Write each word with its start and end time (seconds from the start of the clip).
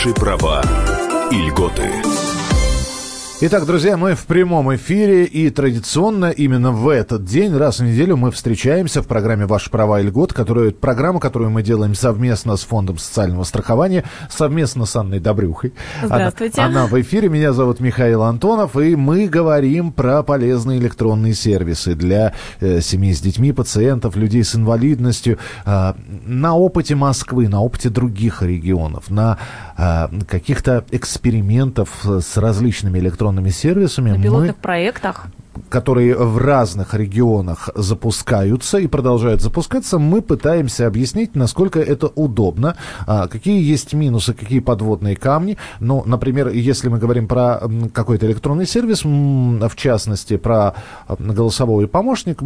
Ваши 0.00 0.14
права 0.14 0.62
и 1.30 1.34
льготы. 1.34 1.90
Итак, 3.42 3.64
друзья, 3.64 3.96
мы 3.96 4.14
в 4.14 4.26
прямом 4.26 4.74
эфире, 4.74 5.24
и 5.24 5.48
традиционно 5.48 6.26
именно 6.30 6.72
в 6.72 6.86
этот 6.90 7.24
день, 7.24 7.56
раз 7.56 7.78
в 7.78 7.84
неделю, 7.84 8.18
мы 8.18 8.30
встречаемся 8.32 9.00
в 9.00 9.06
программе 9.06 9.46
«Ваши 9.46 9.70
права 9.70 9.98
и 9.98 10.02
льгот», 10.02 10.34
которая, 10.34 10.72
программа, 10.72 11.20
которую 11.20 11.50
мы 11.50 11.62
делаем 11.62 11.94
совместно 11.94 12.58
с 12.58 12.64
Фондом 12.64 12.98
социального 12.98 13.44
страхования, 13.44 14.04
совместно 14.28 14.84
с 14.84 14.94
Анной 14.94 15.20
Добрюхой. 15.20 15.72
Здравствуйте. 16.02 16.60
Она, 16.60 16.82
она 16.82 16.86
в 16.86 17.00
эфире, 17.00 17.30
меня 17.30 17.54
зовут 17.54 17.80
Михаил 17.80 18.24
Антонов, 18.24 18.76
и 18.76 18.94
мы 18.94 19.26
говорим 19.26 19.90
про 19.92 20.22
полезные 20.22 20.78
электронные 20.78 21.32
сервисы 21.32 21.94
для 21.94 22.34
э, 22.60 22.82
семей 22.82 23.14
с 23.14 23.22
детьми, 23.22 23.52
пациентов, 23.52 24.16
людей 24.16 24.44
с 24.44 24.54
инвалидностью, 24.54 25.38
э, 25.64 25.94
на 26.26 26.54
опыте 26.54 26.94
Москвы, 26.94 27.48
на 27.48 27.62
опыте 27.62 27.88
других 27.88 28.42
регионов, 28.42 29.08
на 29.08 29.38
каких-то 30.28 30.84
экспериментов 30.90 32.04
с 32.04 32.36
различными 32.36 32.98
электронными 32.98 33.50
сервисами. 33.50 34.10
На 34.10 34.22
пилотных 34.22 34.56
мы 34.56 34.62
проектах 34.62 35.26
которые 35.68 36.16
в 36.16 36.38
разных 36.38 36.94
регионах 36.94 37.70
запускаются 37.74 38.78
и 38.78 38.86
продолжают 38.86 39.40
запускаться, 39.40 39.98
мы 39.98 40.22
пытаемся 40.22 40.86
объяснить, 40.86 41.34
насколько 41.36 41.80
это 41.80 42.08
удобно, 42.08 42.76
а, 43.06 43.28
какие 43.28 43.62
есть 43.62 43.92
минусы, 43.92 44.34
какие 44.34 44.60
подводные 44.60 45.16
камни. 45.16 45.56
Ну, 45.80 46.02
например, 46.06 46.48
если 46.48 46.88
мы 46.88 46.98
говорим 46.98 47.28
про 47.28 47.60
какой-то 47.92 48.26
электронный 48.26 48.66
сервис, 48.66 49.04
в 49.04 49.76
частности, 49.76 50.36
про 50.36 50.74
голосовой 51.18 51.88
помощник, 51.88 52.42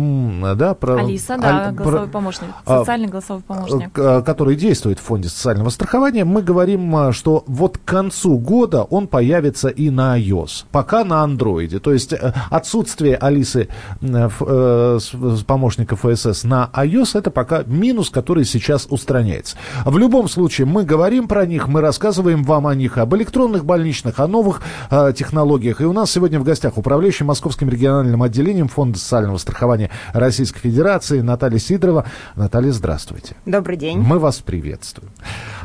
да, 0.57 0.75
про... 0.75 0.97
Алиса, 0.97 1.37
да, 1.39 1.73
голосовой 1.73 2.07
про, 2.07 2.13
помощник, 2.13 2.49
а, 2.67 2.81
социальный 2.81 3.09
голосовой 3.09 3.43
помощник. 3.43 3.93
Который 3.93 4.57
действует 4.57 4.99
в 4.99 5.03
фонде 5.03 5.29
социального 5.29 5.71
страхования, 5.71 6.25
мы 6.25 6.43
говорим, 6.43 6.95
а, 6.97 7.13
что 7.13 7.45
вот 7.47 7.79
к 7.79 7.85
концу 7.85 8.39
года 8.39 8.83
он 8.83 9.07
появится 9.07 9.69
и 9.69 9.91
на 9.91 10.19
iOS, 10.19 10.65
пока 10.71 11.05
на 11.05 11.23
андроиде. 11.23 11.79
То 11.79 11.93
есть 11.93 12.13
э, 12.13 12.33
отсутствие 12.51 13.04
отсутствие 13.05 13.17
Алисы 13.17 13.69
э, 14.01 14.29
э, 14.41 15.37
помощника 15.47 15.97
ФСС 15.97 16.45
на 16.45 16.71
iOS, 16.73 17.19
это 17.19 17.31
пока 17.31 17.63
минус, 17.67 18.11
который 18.11 18.45
сейчас 18.45 18.87
устраняется. 18.89 19.57
В 19.85 19.99
любом 19.99 20.29
случае, 20.29 20.67
мы 20.67 20.85
говорим 20.85 21.29
про 21.29 21.47
них, 21.47 21.69
мы 21.69 21.81
рассказываем 21.81 22.45
вам 22.45 22.67
о 22.67 22.75
них, 22.75 22.99
об 22.99 23.15
электронных 23.15 23.65
больничных, 23.65 24.19
о 24.21 24.27
новых 24.27 24.63
э, 24.91 25.13
технологиях. 25.17 25.81
И 25.81 25.85
у 25.85 25.93
нас 25.93 26.11
сегодня 26.11 26.41
в 26.41 26.45
гостях 26.45 26.79
управляющий 26.79 27.25
Московским 27.25 27.69
региональным 27.69 28.23
отделением 28.23 28.69
Фонда 28.69 28.99
социального 28.99 29.39
страхования 29.39 29.91
Российской 30.13 30.61
Федерации 30.61 31.21
Наталья 31.21 31.59
Сидорова. 31.59 32.05
Наталья, 32.37 32.73
здравствуйте. 32.73 33.37
Добрый 33.47 33.77
день. 33.77 33.99
Мы 33.99 34.19
вас 34.19 34.39
приветствуем. 34.39 35.11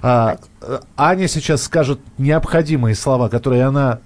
А, 0.02 0.38
Аня 0.98 1.28
сейчас 1.28 1.64
скажет 1.64 2.00
необходимые 2.18 2.96
слова, 2.96 3.30
которые 3.30 3.64
она 3.66 4.00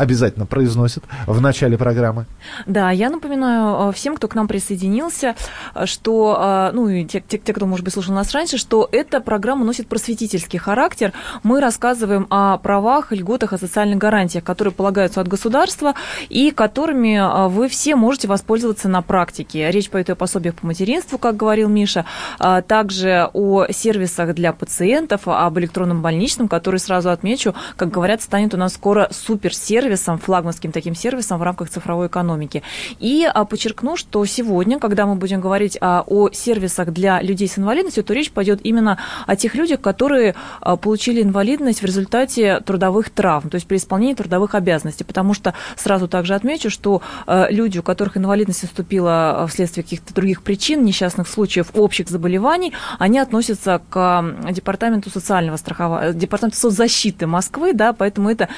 обязательно 0.00 0.46
произносит 0.46 1.04
в 1.26 1.40
начале 1.40 1.76
программы. 1.76 2.24
Да, 2.66 2.90
я 2.90 3.10
напоминаю 3.10 3.90
э, 3.90 3.92
всем, 3.92 4.16
кто 4.16 4.28
к 4.28 4.34
нам 4.34 4.48
присоединился, 4.48 5.34
э, 5.74 5.86
что, 5.86 6.70
э, 6.70 6.74
ну 6.74 6.88
и 6.88 7.04
те, 7.04 7.20
те, 7.20 7.36
те, 7.38 7.52
кто, 7.52 7.66
может 7.66 7.84
быть, 7.84 7.92
слушал 7.92 8.14
нас 8.14 8.32
раньше, 8.32 8.56
что 8.56 8.88
эта 8.92 9.20
программа 9.20 9.64
носит 9.64 9.88
просветительский 9.88 10.58
характер. 10.58 11.12
Мы 11.42 11.60
рассказываем 11.60 12.26
о 12.30 12.56
правах, 12.56 13.12
льготах, 13.12 13.52
о 13.52 13.58
социальных 13.58 13.98
гарантиях, 13.98 14.42
которые 14.42 14.72
полагаются 14.72 15.20
от 15.20 15.28
государства 15.28 15.94
и 16.30 16.50
которыми 16.50 17.48
вы 17.48 17.68
все 17.68 17.94
можете 17.94 18.26
воспользоваться 18.26 18.88
на 18.88 19.02
практике. 19.02 19.70
Речь 19.70 19.90
пойдет 19.90 20.10
о 20.10 20.14
пособиях 20.14 20.54
по 20.54 20.66
материнству, 20.66 21.18
как 21.18 21.36
говорил 21.36 21.68
Миша, 21.68 22.06
также 22.38 23.28
о 23.32 23.66
сервисах 23.70 24.34
для 24.34 24.52
пациентов, 24.52 25.22
об 25.26 25.58
электронном 25.58 26.02
больничном, 26.02 26.48
который, 26.48 26.80
сразу 26.80 27.10
отмечу, 27.10 27.54
как 27.76 27.90
говорят, 27.90 28.22
станет 28.22 28.54
у 28.54 28.56
нас 28.56 28.74
скоро 28.74 29.08
суперсервис, 29.10 29.89
сервисом, 29.90 30.18
флагманским 30.18 30.72
таким 30.72 30.94
сервисом 30.94 31.38
в 31.38 31.42
рамках 31.42 31.68
цифровой 31.68 32.06
экономики. 32.06 32.62
И 33.00 33.24
а, 33.24 33.44
подчеркну, 33.44 33.96
что 33.96 34.24
сегодня, 34.24 34.78
когда 34.78 35.06
мы 35.06 35.16
будем 35.16 35.40
говорить 35.40 35.76
а, 35.80 36.04
о 36.06 36.30
сервисах 36.30 36.92
для 36.92 37.20
людей 37.22 37.48
с 37.48 37.58
инвалидностью, 37.58 38.04
то 38.04 38.14
речь 38.14 38.30
пойдет 38.30 38.60
именно 38.62 38.98
о 39.26 39.36
тех 39.36 39.54
людях, 39.54 39.80
которые 39.80 40.34
а, 40.60 40.76
получили 40.76 41.22
инвалидность 41.22 41.82
в 41.82 41.84
результате 41.84 42.60
трудовых 42.60 43.10
травм, 43.10 43.50
то 43.50 43.56
есть 43.56 43.66
при 43.66 43.76
исполнении 43.76 44.14
трудовых 44.14 44.54
обязанностей. 44.54 45.04
Потому 45.04 45.34
что 45.34 45.54
сразу 45.76 46.06
также 46.06 46.34
отмечу, 46.34 46.70
что 46.70 47.02
люди, 47.26 47.78
у 47.78 47.82
которых 47.82 48.16
инвалидность 48.16 48.62
наступила 48.62 49.46
вследствие 49.48 49.82
каких-то 49.82 50.14
других 50.14 50.42
причин, 50.42 50.84
несчастных 50.84 51.28
случаев, 51.28 51.68
общих 51.74 52.08
заболеваний, 52.08 52.72
они 52.98 53.18
относятся 53.18 53.80
к 53.90 54.24
департаменту 54.50 55.10
социального 55.10 55.56
страхования, 55.56 56.12
департаменту 56.12 56.58
соцзащиты 56.58 57.26
Москвы, 57.26 57.72
да, 57.72 57.92
поэтому 57.92 58.30
это 58.30 58.48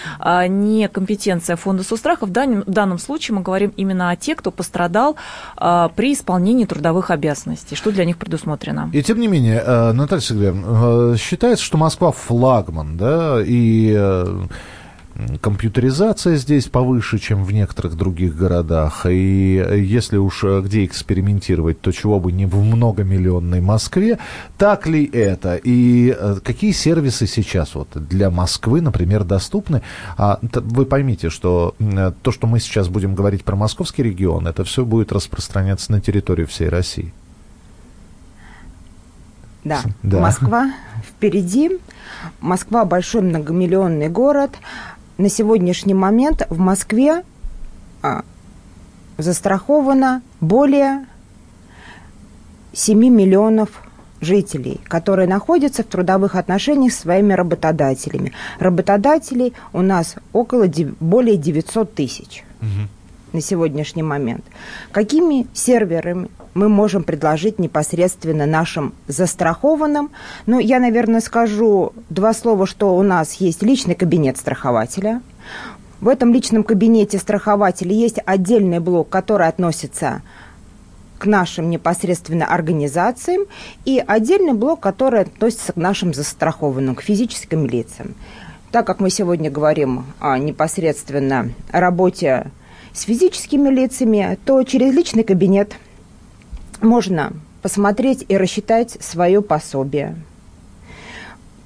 не 0.48 0.88
компетенция 0.88 1.21
компетенция 1.22 1.56
фонда 1.56 1.84
соцстрахов. 1.84 2.28
В 2.28 2.32
данном, 2.32 2.62
в 2.62 2.70
данном 2.70 2.98
случае 2.98 3.36
мы 3.36 3.42
говорим 3.42 3.72
именно 3.76 4.10
о 4.10 4.16
тех, 4.16 4.38
кто 4.38 4.50
пострадал 4.50 5.16
а, 5.56 5.88
при 5.88 6.12
исполнении 6.12 6.64
трудовых 6.64 7.10
обязанностей. 7.10 7.76
Что 7.76 7.92
для 7.92 8.04
них 8.04 8.16
предусмотрено? 8.16 8.90
И 8.92 9.02
тем 9.02 9.20
не 9.20 9.28
менее, 9.28 9.62
э, 9.64 9.92
Наталья 9.92 10.20
Сергеевна, 10.20 11.12
э, 11.12 11.16
считается, 11.18 11.64
что 11.64 11.78
Москва 11.78 12.10
флагман, 12.10 12.96
да, 12.96 13.38
и 13.44 13.94
э, 13.96 14.46
компьютеризация 15.40 16.36
здесь 16.36 16.66
повыше, 16.68 17.18
чем 17.18 17.44
в 17.44 17.52
некоторых 17.52 17.96
других 17.96 18.36
городах. 18.36 19.06
И 19.06 19.54
если 19.54 20.16
уж 20.16 20.44
э, 20.44 20.60
где 20.62 20.84
экспериментировать, 20.84 21.80
то 21.80 21.92
чего 21.92 22.20
бы 22.20 22.32
не 22.32 22.46
в 22.46 22.56
многомиллионной 22.62 23.60
Москве. 23.60 24.18
Так 24.58 24.86
ли 24.86 25.04
это? 25.04 25.56
И 25.56 26.14
э, 26.18 26.36
какие 26.42 26.72
сервисы 26.72 27.26
сейчас 27.26 27.74
вот 27.74 27.88
для 27.94 28.30
Москвы, 28.30 28.80
например, 28.80 29.24
доступны? 29.24 29.82
А, 30.16 30.38
вы 30.42 30.86
поймите, 30.86 31.30
что 31.30 31.74
э, 31.78 32.12
то, 32.22 32.32
что 32.32 32.46
мы 32.46 32.60
сейчас 32.60 32.88
будем 32.88 33.14
говорить 33.14 33.44
про 33.44 33.56
московский 33.56 34.02
регион, 34.02 34.46
это 34.46 34.64
все 34.64 34.84
будет 34.84 35.12
распространяться 35.12 35.92
на 35.92 36.00
территорию 36.00 36.46
всей 36.46 36.68
России. 36.68 37.12
Да, 39.64 39.80
да. 40.02 40.20
Москва 40.20 40.72
впереди. 41.08 41.78
Москва 42.40 42.84
большой 42.84 43.22
многомиллионный 43.22 44.08
город 44.08 44.50
на 45.18 45.28
сегодняшний 45.28 45.94
момент 45.94 46.46
в 46.48 46.58
Москве 46.58 47.24
а, 48.02 48.22
застраховано 49.18 50.22
более 50.40 51.06
7 52.72 52.98
миллионов 52.98 53.82
жителей, 54.20 54.80
которые 54.84 55.28
находятся 55.28 55.82
в 55.82 55.86
трудовых 55.86 56.36
отношениях 56.36 56.92
с 56.92 57.00
своими 57.00 57.32
работодателями. 57.32 58.32
Работодателей 58.58 59.52
у 59.72 59.82
нас 59.82 60.14
около 60.32 60.68
более 61.00 61.36
900 61.36 61.94
тысяч 61.94 62.44
угу. 62.60 62.88
на 63.32 63.40
сегодняшний 63.40 64.02
момент. 64.02 64.44
Какими 64.92 65.46
серверами 65.52 66.28
мы 66.54 66.68
можем 66.68 67.02
предложить 67.02 67.58
непосредственно 67.58 68.46
нашим 68.46 68.94
застрахованным. 69.08 70.10
Ну, 70.46 70.58
я, 70.58 70.80
наверное, 70.80 71.20
скажу 71.20 71.92
два 72.10 72.34
слова, 72.34 72.66
что 72.66 72.96
у 72.96 73.02
нас 73.02 73.34
есть 73.34 73.62
личный 73.62 73.94
кабинет 73.94 74.36
страхователя. 74.36 75.22
В 76.00 76.08
этом 76.08 76.32
личном 76.32 76.64
кабинете 76.64 77.18
страхователя 77.18 77.92
есть 77.92 78.18
отдельный 78.26 78.80
блок, 78.80 79.08
который 79.08 79.48
относится 79.48 80.22
к 81.18 81.26
нашим 81.26 81.70
непосредственно 81.70 82.46
организациям, 82.46 83.42
и 83.84 84.02
отдельный 84.04 84.54
блок, 84.54 84.80
который 84.80 85.20
относится 85.20 85.72
к 85.72 85.76
нашим 85.76 86.12
застрахованным, 86.12 86.96
к 86.96 87.02
физическим 87.02 87.64
лицам. 87.66 88.16
Так 88.72 88.86
как 88.86 88.98
мы 88.98 89.10
сегодня 89.10 89.48
говорим 89.50 90.06
о 90.18 90.36
непосредственно 90.38 91.50
работе 91.70 92.50
с 92.92 93.02
физическими 93.02 93.68
лицами, 93.68 94.36
то 94.44 94.62
через 94.64 94.92
личный 94.92 95.22
кабинет– 95.22 95.76
можно 96.82 97.32
посмотреть 97.62 98.24
и 98.28 98.36
рассчитать 98.36 98.96
свое 99.00 99.40
пособие. 99.40 100.16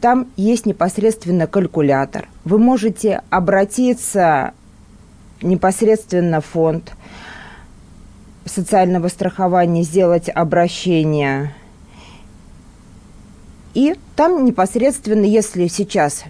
Там 0.00 0.28
есть 0.36 0.66
непосредственно 0.66 1.46
калькулятор. 1.46 2.28
Вы 2.44 2.58
можете 2.58 3.22
обратиться 3.30 4.52
непосредственно 5.42 6.40
в 6.40 6.46
фонд 6.46 6.92
социального 8.44 9.08
страхования, 9.08 9.82
сделать 9.82 10.28
обращение. 10.28 11.54
И 13.74 13.96
там 14.14 14.44
непосредственно, 14.44 15.24
если 15.24 15.66
сейчас 15.66 16.24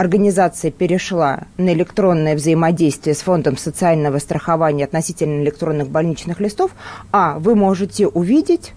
организация 0.00 0.70
перешла 0.70 1.40
на 1.58 1.74
электронное 1.74 2.34
взаимодействие 2.34 3.14
с 3.14 3.20
Фондом 3.20 3.58
социального 3.58 4.18
страхования 4.18 4.84
относительно 4.84 5.42
электронных 5.42 5.90
больничных 5.90 6.40
листов, 6.40 6.70
а 7.12 7.38
вы 7.38 7.54
можете 7.54 8.06
увидеть 8.06 8.72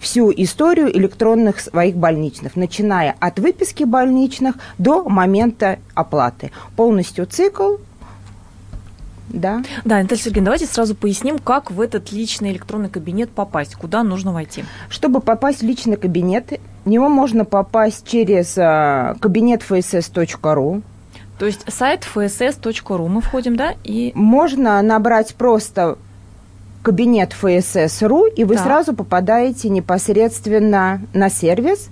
всю 0.00 0.32
историю 0.32 0.90
электронных 0.98 1.60
своих 1.60 1.94
больничных, 1.94 2.56
начиная 2.56 3.14
от 3.20 3.38
выписки 3.38 3.84
больничных 3.84 4.56
до 4.78 5.08
момента 5.08 5.78
оплаты. 5.94 6.50
Полностью 6.74 7.26
цикл 7.26 7.76
да. 9.32 9.62
Да, 9.84 10.02
Наталья 10.02 10.22
Сергеевна, 10.22 10.46
давайте 10.46 10.66
сразу 10.66 10.94
поясним, 10.94 11.38
как 11.38 11.70
в 11.70 11.80
этот 11.80 12.12
личный 12.12 12.52
электронный 12.52 12.88
кабинет 12.88 13.30
попасть, 13.30 13.74
куда 13.74 14.02
нужно 14.02 14.32
войти. 14.32 14.64
Чтобы 14.88 15.20
попасть 15.20 15.60
в 15.60 15.66
личный 15.66 15.96
кабинет, 15.96 16.60
в 16.84 16.88
него 16.88 17.08
можно 17.08 17.44
попасть 17.44 18.06
через 18.06 18.54
а, 18.58 19.16
кабинет 19.20 19.62
fss.ru. 19.68 20.82
То 21.38 21.46
есть 21.46 21.64
сайт 21.72 22.06
fss.ru 22.14 23.08
мы 23.08 23.20
входим, 23.20 23.56
да? 23.56 23.74
И... 23.84 24.12
Можно 24.14 24.80
набрать 24.82 25.34
просто 25.34 25.98
кабинет 26.82 27.34
fss.ru, 27.40 28.32
и 28.34 28.44
вы 28.44 28.56
Так. 28.56 28.64
сразу 28.64 28.94
попадаете 28.94 29.68
непосредственно 29.68 31.00
на 31.14 31.30
сервис. 31.30 31.88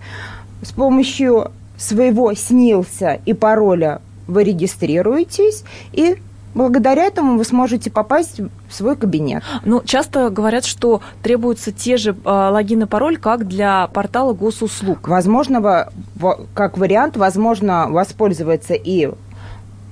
С 0.62 0.72
помощью 0.72 1.52
своего 1.78 2.34
снился 2.34 3.20
и 3.24 3.32
пароля 3.32 4.02
вы 4.26 4.44
регистрируетесь, 4.44 5.64
и 5.92 6.16
благодаря 6.54 7.04
этому 7.04 7.36
вы 7.38 7.44
сможете 7.44 7.90
попасть 7.90 8.40
в 8.40 8.74
свой 8.74 8.96
кабинет. 8.96 9.42
Ну, 9.64 9.82
часто 9.84 10.30
говорят, 10.30 10.64
что 10.64 11.00
требуются 11.22 11.72
те 11.72 11.96
же 11.96 12.10
э, 12.12 12.14
логин 12.24 12.82
и 12.82 12.86
пароль, 12.86 13.16
как 13.18 13.46
для 13.46 13.86
портала 13.88 14.32
госуслуг. 14.32 15.08
Возможно, 15.08 15.60
во- 15.60 15.88
во- 16.16 16.40
как 16.54 16.78
вариант, 16.78 17.16
возможно 17.16 17.86
воспользоваться 17.88 18.74
и 18.74 19.10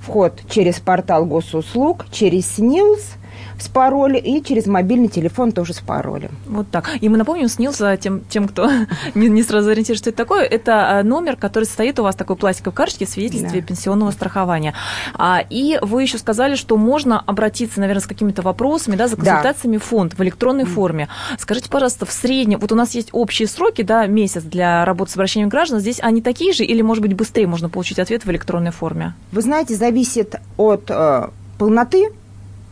вход 0.01 0.33
через 0.49 0.79
портал 0.79 1.25
госуслуг, 1.25 2.05
через 2.11 2.55
СНИЛС 2.55 3.13
с 3.59 3.67
паролем 3.67 4.21
и 4.23 4.41
через 4.43 4.65
мобильный 4.67 5.07
телефон 5.09 5.51
тоже 5.51 5.73
с 5.73 5.79
паролем. 5.79 6.31
Вот 6.45 6.69
так. 6.71 6.89
И 7.01 7.09
мы 7.09 7.17
напомним, 7.17 7.47
СНИЛС, 7.47 7.81
а, 7.81 7.97
тем, 7.97 8.21
тем 8.29 8.47
кто 8.47 8.69
не, 9.15 9.27
не 9.29 9.43
сразу 9.43 9.69
ориентируется, 9.69 10.03
что 10.03 10.09
это 10.11 10.17
такое, 10.17 10.43
это 10.43 10.99
а, 10.99 11.03
номер, 11.03 11.35
который 11.35 11.65
состоит 11.65 11.99
у 11.99 12.03
вас 12.03 12.15
такой 12.15 12.35
пластиковой 12.35 12.73
карточке 12.75 13.05
в 13.05 13.09
свидетельстве 13.09 13.61
Да. 13.61 13.67
пенсионного 13.67 14.11
страхования. 14.11 14.73
А, 15.13 15.43
и 15.49 15.77
вы 15.81 16.01
еще 16.03 16.17
сказали, 16.17 16.55
что 16.55 16.77
можно 16.77 17.19
обратиться, 17.19 17.79
наверное, 17.79 18.01
с 18.01 18.07
какими-то 18.07 18.41
вопросами, 18.41 18.95
да, 18.95 19.07
за 19.07 19.15
Да. 19.17 19.23
консультациями 19.23 19.77
в 19.77 19.83
фонд 19.83 20.13
в 20.17 20.21
электронной 20.23 20.65
форме. 20.65 21.07
Скажите, 21.37 21.69
пожалуйста, 21.69 22.05
в 22.05 22.11
среднем, 22.11 22.59
вот 22.59 22.71
у 22.71 22.75
нас 22.75 22.95
есть 22.95 23.09
общие 23.11 23.47
сроки, 23.47 23.81
да, 23.81 24.05
месяц 24.05 24.43
для 24.43 24.85
работы 24.85 25.11
с 25.11 25.15
обращением 25.15 25.49
граждан, 25.49 25.79
здесь 25.79 25.99
они 26.01 26.21
такие 26.21 26.53
же 26.53 26.63
или, 26.63 26.81
может 26.81 27.01
быть, 27.01 27.13
быстрее 27.13 27.47
можно 27.47 27.69
получить 27.69 27.99
ответ 27.99 28.25
в 28.25 28.31
электронной 28.31 28.71
форме? 28.71 29.13
Вы 29.31 29.41
знаете, 29.41 29.75
зависит 29.75 30.35
от 30.57 30.85
э, 30.89 31.27
полноты 31.57 32.09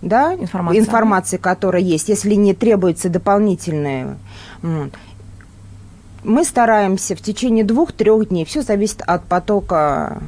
да, 0.02 0.34
Информация. 0.36 0.80
информации, 0.82 1.38
которая 1.38 1.82
есть, 1.82 2.10
если 2.10 2.34
не 2.36 2.54
требуется 2.54 3.10
дополнительная. 3.10 4.18
Мы 6.24 6.44
стараемся 6.44 7.16
в 7.16 7.22
течение 7.22 7.64
двух-трех 7.64 8.30
дней. 8.30 8.44
Все 8.46 8.62
зависит 8.62 9.02
от 9.06 9.24
потока 9.24 10.22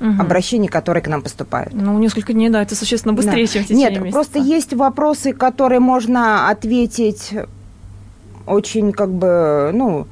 Мгм. 0.00 0.20
обращений, 0.20 0.68
которые 0.68 1.02
к 1.02 1.08
нам 1.08 1.22
поступают. 1.22 1.72
Ну, 1.74 1.98
несколько 1.98 2.32
дней, 2.32 2.50
да, 2.50 2.62
это 2.62 2.74
существенно 2.76 3.14
быстрее, 3.14 3.46
Да. 3.46 3.52
чем 3.52 3.64
в 3.64 3.66
течение 3.66 3.90
Нет, 3.90 4.00
месяца. 4.00 4.12
просто 4.12 4.38
есть 4.38 4.72
вопросы, 4.74 5.32
которые 5.32 5.80
можно 5.80 6.48
ответить 6.50 7.32
очень 8.46 8.92
как 8.92 9.10
бы, 9.10 9.70
ну, 9.74 10.06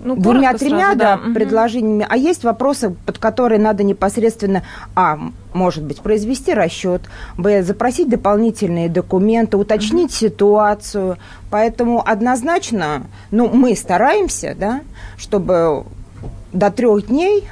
Ну, 0.00 0.16
двумя-тремя 0.16 0.94
да, 0.94 1.16
мгм. 1.16 1.34
предложениями, 1.34 2.06
а 2.08 2.16
есть 2.16 2.44
вопросы, 2.44 2.94
под 3.04 3.18
которые 3.18 3.60
надо 3.60 3.82
непосредственно, 3.82 4.62
а, 4.94 5.18
может 5.52 5.84
быть, 5.84 6.00
произвести 6.00 6.54
расчет, 6.54 7.02
б, 7.36 7.62
запросить 7.62 8.08
дополнительные 8.08 8.88
документы, 8.88 9.56
уточнить 9.56 10.12
ситуацию. 10.12 11.18
Поэтому 11.50 12.02
однозначно, 12.06 13.02
ну, 13.30 13.48
мы 13.48 13.74
стараемся, 13.74 14.54
да, 14.58 14.82
чтобы 15.16 15.84
до 16.52 16.70
трех 16.70 17.06
дней, 17.06 17.48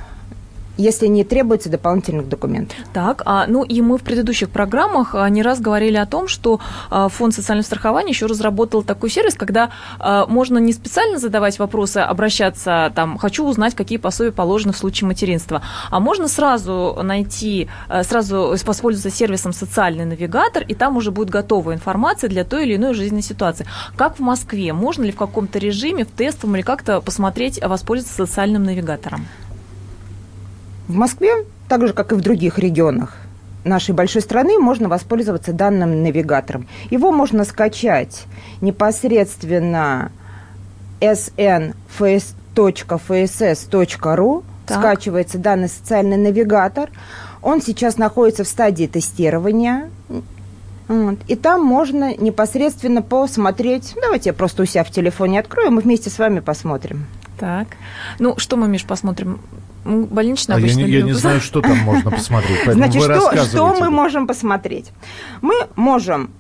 если 0.77 1.07
не 1.07 1.25
требуется 1.25 1.69
дополнительных 1.69 2.29
документов. 2.29 2.77
Так, 2.93 3.23
а, 3.25 3.47
ну 3.47 3.63
и 3.65 3.81
мы 3.81 3.99
в 3.99 4.03
предыдущих 4.03 4.51
программах 4.51 5.15
а, 5.15 5.29
не 5.29 5.43
раз 5.43 5.61
говорили 5.61 5.97
о 5.97 6.07
том, 6.07 6.29
что 6.29 6.61
а, 6.91 7.09
Фонд 7.09 7.35
социального 7.35 7.65
страхования 7.65 8.11
еще 8.11 8.27
разработал 8.27 8.83
такой 8.83 9.11
сервис, 9.11 9.35
когда 9.35 9.71
а, 9.99 10.27
можно 10.27 10.59
не 10.59 10.73
специально 10.73 11.19
задавать 11.19 11.59
вопросы, 11.59 11.99
обращаться, 11.99 12.93
там, 12.95 13.19
хочу 13.19 13.45
узнать, 13.47 13.75
какие 13.75 13.99
пособия 13.99 14.33
положены 14.33 14.73
в 14.73 14.79
случае 14.79 15.09
материнства, 15.09 15.63
а 15.91 16.01
можно 16.01 16.29
сразу 16.29 16.99
найти, 17.03 17.69
а, 17.89 18.03
сразу 18.05 18.57
воспользоваться 18.65 19.17
сервисом 19.17 19.53
«Социальный 19.53 20.05
навигатор», 20.05 20.63
и 20.63 20.75
там 20.75 20.97
уже 20.97 21.11
будет 21.11 21.31
готовая 21.31 21.77
информация 21.77 22.29
для 22.29 22.45
той 22.45 22.67
или 22.67 22.77
иной 22.77 22.95
жизненной 22.95 23.23
ситуации. 23.23 23.67
Как 23.97 24.19
в 24.19 24.21
Москве? 24.21 24.73
Можно 24.73 25.05
ли 25.05 25.13
в 25.13 25.17
каком-то 25.17 25.59
режиме, 25.59 26.05
в 26.05 26.11
тестовом 26.11 26.57
или 26.57 26.63
как-то 26.63 27.01
посмотреть, 27.01 27.61
а, 27.63 27.69
воспользоваться 27.69 28.27
социальным 28.27 28.65
навигатором? 28.65 29.27
В 30.89 30.95
Москве, 30.95 31.45
так 31.69 31.87
же, 31.87 31.93
как 31.93 32.13
и 32.13 32.15
в 32.15 32.21
других 32.21 32.59
регионах 32.59 33.17
нашей 33.67 33.95
большой 33.95 34.23
страны, 34.23 34.59
можно 34.59 34.89
воспользоваться 34.89 35.53
данным 35.53 36.03
навигатором. 36.03 36.67
Его 36.91 37.11
можно 37.13 37.45
скачать 37.45 38.25
непосредственно 38.61 40.11
snfs.fss.ru. 41.01 42.45
Так. 44.67 44.79
Скачивается 44.79 45.39
данный 45.39 45.69
социальный 45.69 46.17
навигатор. 46.17 46.91
Он 47.41 47.61
сейчас 47.63 47.99
находится 47.99 48.43
в 48.43 48.49
стадии 48.49 48.87
тестирования. 48.87 49.91
Вот. 50.89 51.19
И 51.29 51.37
там 51.37 51.63
можно 51.63 52.17
непосредственно 52.17 53.03
посмотреть. 53.03 53.95
Давайте 54.01 54.31
я 54.31 54.35
просто 54.35 54.63
у 54.63 54.67
себя 54.67 54.83
в 54.85 54.91
телефоне 54.91 55.41
открою, 55.41 55.71
мы 55.71 55.83
вместе 55.83 56.11
с 56.11 56.19
вами 56.19 56.41
посмотрим. 56.41 57.07
Так. 57.39 57.69
Ну, 58.19 58.37
что 58.39 58.57
мы, 58.57 58.67
Миш, 58.67 58.85
посмотрим? 58.85 59.41
Больничный 59.87 60.57
А 60.57 60.59
я 60.59 60.65
обычно 60.65 60.81
не, 60.81 60.91
я 60.91 61.03
не 61.03 61.13
знаю, 61.13 61.41
что 61.41 61.61
там 61.63 61.79
можно 61.79 62.11
посмотреть. 62.21 62.61
Значит, 62.65 63.03
вы 63.03 63.15
что, 63.15 63.45
что 63.45 63.75
мы 63.75 63.91
можем 63.91 64.27
посмотреть? 64.27 64.91
Мы 65.43 65.55
можем 65.77 66.31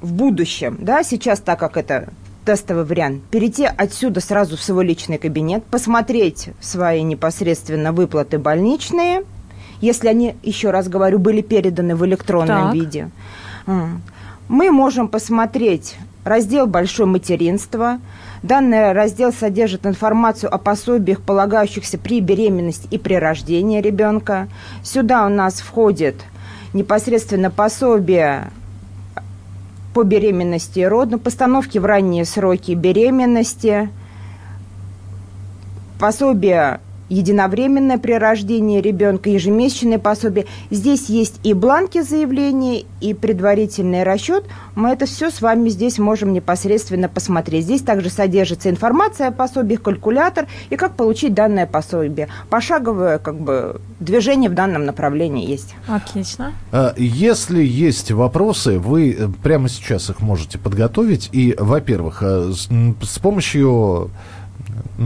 в 0.00 0.12
будущем, 0.12 0.78
да, 0.80 1.02
сейчас, 1.04 1.40
так 1.40 1.58
как 1.60 1.76
это 1.76 2.08
тестовый 2.44 2.84
вариант, 2.84 3.22
перейти 3.30 3.64
отсюда 3.64 4.20
сразу 4.20 4.56
в 4.56 4.62
свой 4.62 4.84
личный 4.84 5.18
кабинет, 5.18 5.62
посмотреть 5.64 6.50
свои 6.60 7.02
непосредственно 7.02 7.92
выплаты 7.92 8.38
больничные, 8.38 9.22
если 9.80 10.08
они, 10.08 10.34
еще 10.42 10.70
раз 10.70 10.88
говорю, 10.88 11.18
были 11.18 11.40
переданы 11.40 11.94
в 11.94 12.04
электронном 12.04 12.66
Так. 12.66 12.74
виде. 12.74 13.10
Мы 14.48 14.70
можем 14.70 15.08
посмотреть 15.08 15.96
раздел 16.24 16.66
«Большое 16.66 17.08
материнство». 17.08 18.00
Данный 18.42 18.90
раздел 18.92 19.32
содержит 19.32 19.86
информацию 19.86 20.52
о 20.52 20.58
пособиях, 20.58 21.20
полагающихся 21.20 21.96
при 21.96 22.20
беременности 22.20 22.88
и 22.90 22.98
при 22.98 23.14
рождении 23.14 23.80
ребенка. 23.80 24.48
Сюда 24.82 25.26
у 25.26 25.28
нас 25.28 25.60
входит 25.60 26.16
непосредственно 26.72 27.52
пособие 27.52 28.50
по 29.94 30.02
беременности 30.02 30.80
и 30.80 30.84
роду, 30.84 31.18
постановки 31.18 31.78
в 31.78 31.84
ранние 31.84 32.24
сроки 32.24 32.72
беременности, 32.72 33.90
пособие 36.00 36.80
единовременное 37.12 37.98
при 37.98 38.12
рождении 38.12 38.80
ребенка, 38.80 39.30
ежемесячное 39.30 39.98
пособие. 39.98 40.46
Здесь 40.70 41.08
есть 41.08 41.38
и 41.42 41.52
бланки 41.52 42.00
заявления, 42.00 42.84
и 43.00 43.14
предварительный 43.14 44.02
расчет. 44.02 44.44
Мы 44.74 44.90
это 44.90 45.06
все 45.06 45.30
с 45.30 45.42
вами 45.42 45.68
здесь 45.68 45.98
можем 45.98 46.32
непосредственно 46.32 47.08
посмотреть. 47.08 47.64
Здесь 47.64 47.82
также 47.82 48.08
содержится 48.10 48.70
информация 48.70 49.28
о 49.28 49.32
пособиях, 49.32 49.82
калькулятор 49.82 50.46
и 50.70 50.76
как 50.76 50.96
получить 50.96 51.34
данное 51.34 51.66
пособие. 51.66 52.28
Пошаговое 52.48 53.18
как 53.18 53.38
бы, 53.38 53.80
движение 54.00 54.48
в 54.48 54.54
данном 54.54 54.84
направлении 54.84 55.46
есть. 55.46 55.74
Отлично. 55.86 56.52
А, 56.70 56.94
Если 56.96 57.62
есть 57.62 58.10
вопросы, 58.10 58.78
вы 58.78 59.12
э, 59.12 59.28
прямо 59.42 59.68
сейчас 59.68 60.08
их 60.10 60.20
можете 60.20 60.58
подготовить. 60.58 61.28
И, 61.32 61.54
во-первых, 61.58 62.22
э, 62.22 62.52
с 62.52 63.18
помощью 63.18 64.10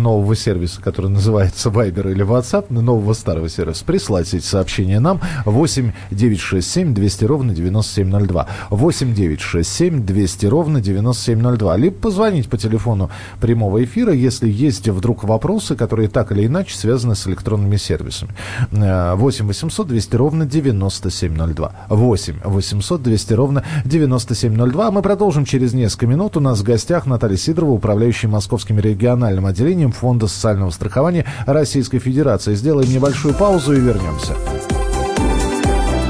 нового 0.03 0.37
сервиса, 0.37 0.81
который 0.81 1.11
называется 1.11 1.69
Viber 1.69 2.11
или 2.11 2.25
WhatsApp, 2.25 2.73
нового 2.73 3.13
старого 3.13 3.49
сервиса, 3.49 3.85
прислать 3.85 4.33
эти 4.35 4.45
сообщения 4.45 5.01
нам 5.01 5.21
8 5.45 5.93
967 6.11 6.95
200 6.95 7.25
ровно 7.25 7.55
9702. 7.55 8.47
8 8.71 9.15
967 9.15 10.05
200 10.05 10.47
ровно 10.47 10.81
9702. 10.81 11.77
Либо 11.77 11.97
позвонить 11.97 12.49
по 12.49 12.57
телефону 12.57 13.11
прямого 13.41 13.83
эфира, 13.85 14.13
если 14.13 14.49
есть 14.49 14.89
вдруг 14.89 15.25
вопросы, 15.25 15.77
которые 15.77 16.09
так 16.09 16.33
или 16.33 16.47
иначе 16.47 16.77
связаны 16.77 17.15
с 17.15 17.27
электронными 17.27 17.77
сервисами. 17.77 18.33
Э, 18.73 19.15
8 19.15 19.47
800 19.47 19.87
200 19.87 20.17
ровно 20.17 20.47
9702. 20.47 21.73
8 21.89 22.41
800 22.45 23.03
200 23.03 23.33
ровно 23.35 23.65
9702. 23.85 24.91
Мы 24.91 25.03
продолжим 25.03 25.45
через 25.45 25.73
несколько 25.73 26.07
минут. 26.07 26.37
У 26.37 26.41
нас 26.41 26.61
в 26.61 26.63
гостях 26.63 27.07
Наталья 27.07 27.37
Сидорова, 27.37 27.73
управляющая 27.73 28.29
Московским 28.29 28.79
региональным 28.79 29.47
отделением 29.47 29.86
Фонда 29.93 30.27
социального 30.27 30.71
страхования 30.71 31.27
Российской 31.47 31.99
Федерации. 31.99 32.55
Сделаем 32.55 32.91
небольшую 32.91 33.35
паузу 33.35 33.73
и 33.73 33.81
вернемся. 33.81 34.35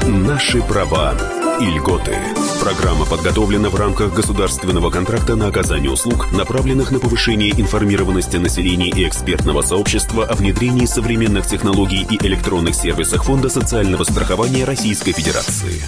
Наши 0.07 0.61
права 0.61 1.13
и 1.59 1.65
льготы. 1.65 2.15
Программа 2.61 3.05
подготовлена 3.05 3.69
в 3.69 3.75
рамках 3.75 4.13
государственного 4.13 4.89
контракта 4.89 5.35
на 5.35 5.47
оказание 5.47 5.89
услуг, 5.89 6.31
направленных 6.31 6.91
на 6.91 6.99
повышение 6.99 7.51
информированности 7.51 8.37
населения 8.37 8.89
и 8.89 9.07
экспертного 9.07 9.61
сообщества 9.61 10.25
о 10.25 10.35
внедрении 10.35 10.85
современных 10.85 11.47
технологий 11.47 12.05
и 12.09 12.25
электронных 12.25 12.75
сервисах 12.75 13.23
Фонда 13.23 13.49
социального 13.49 14.03
страхования 14.03 14.65
Российской 14.65 15.13
Федерации. 15.13 15.81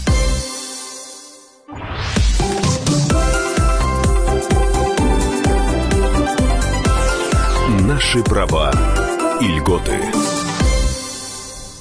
Наши 8.10 8.24
права 8.24 8.72
и 9.40 9.46
льготы. 9.46 10.29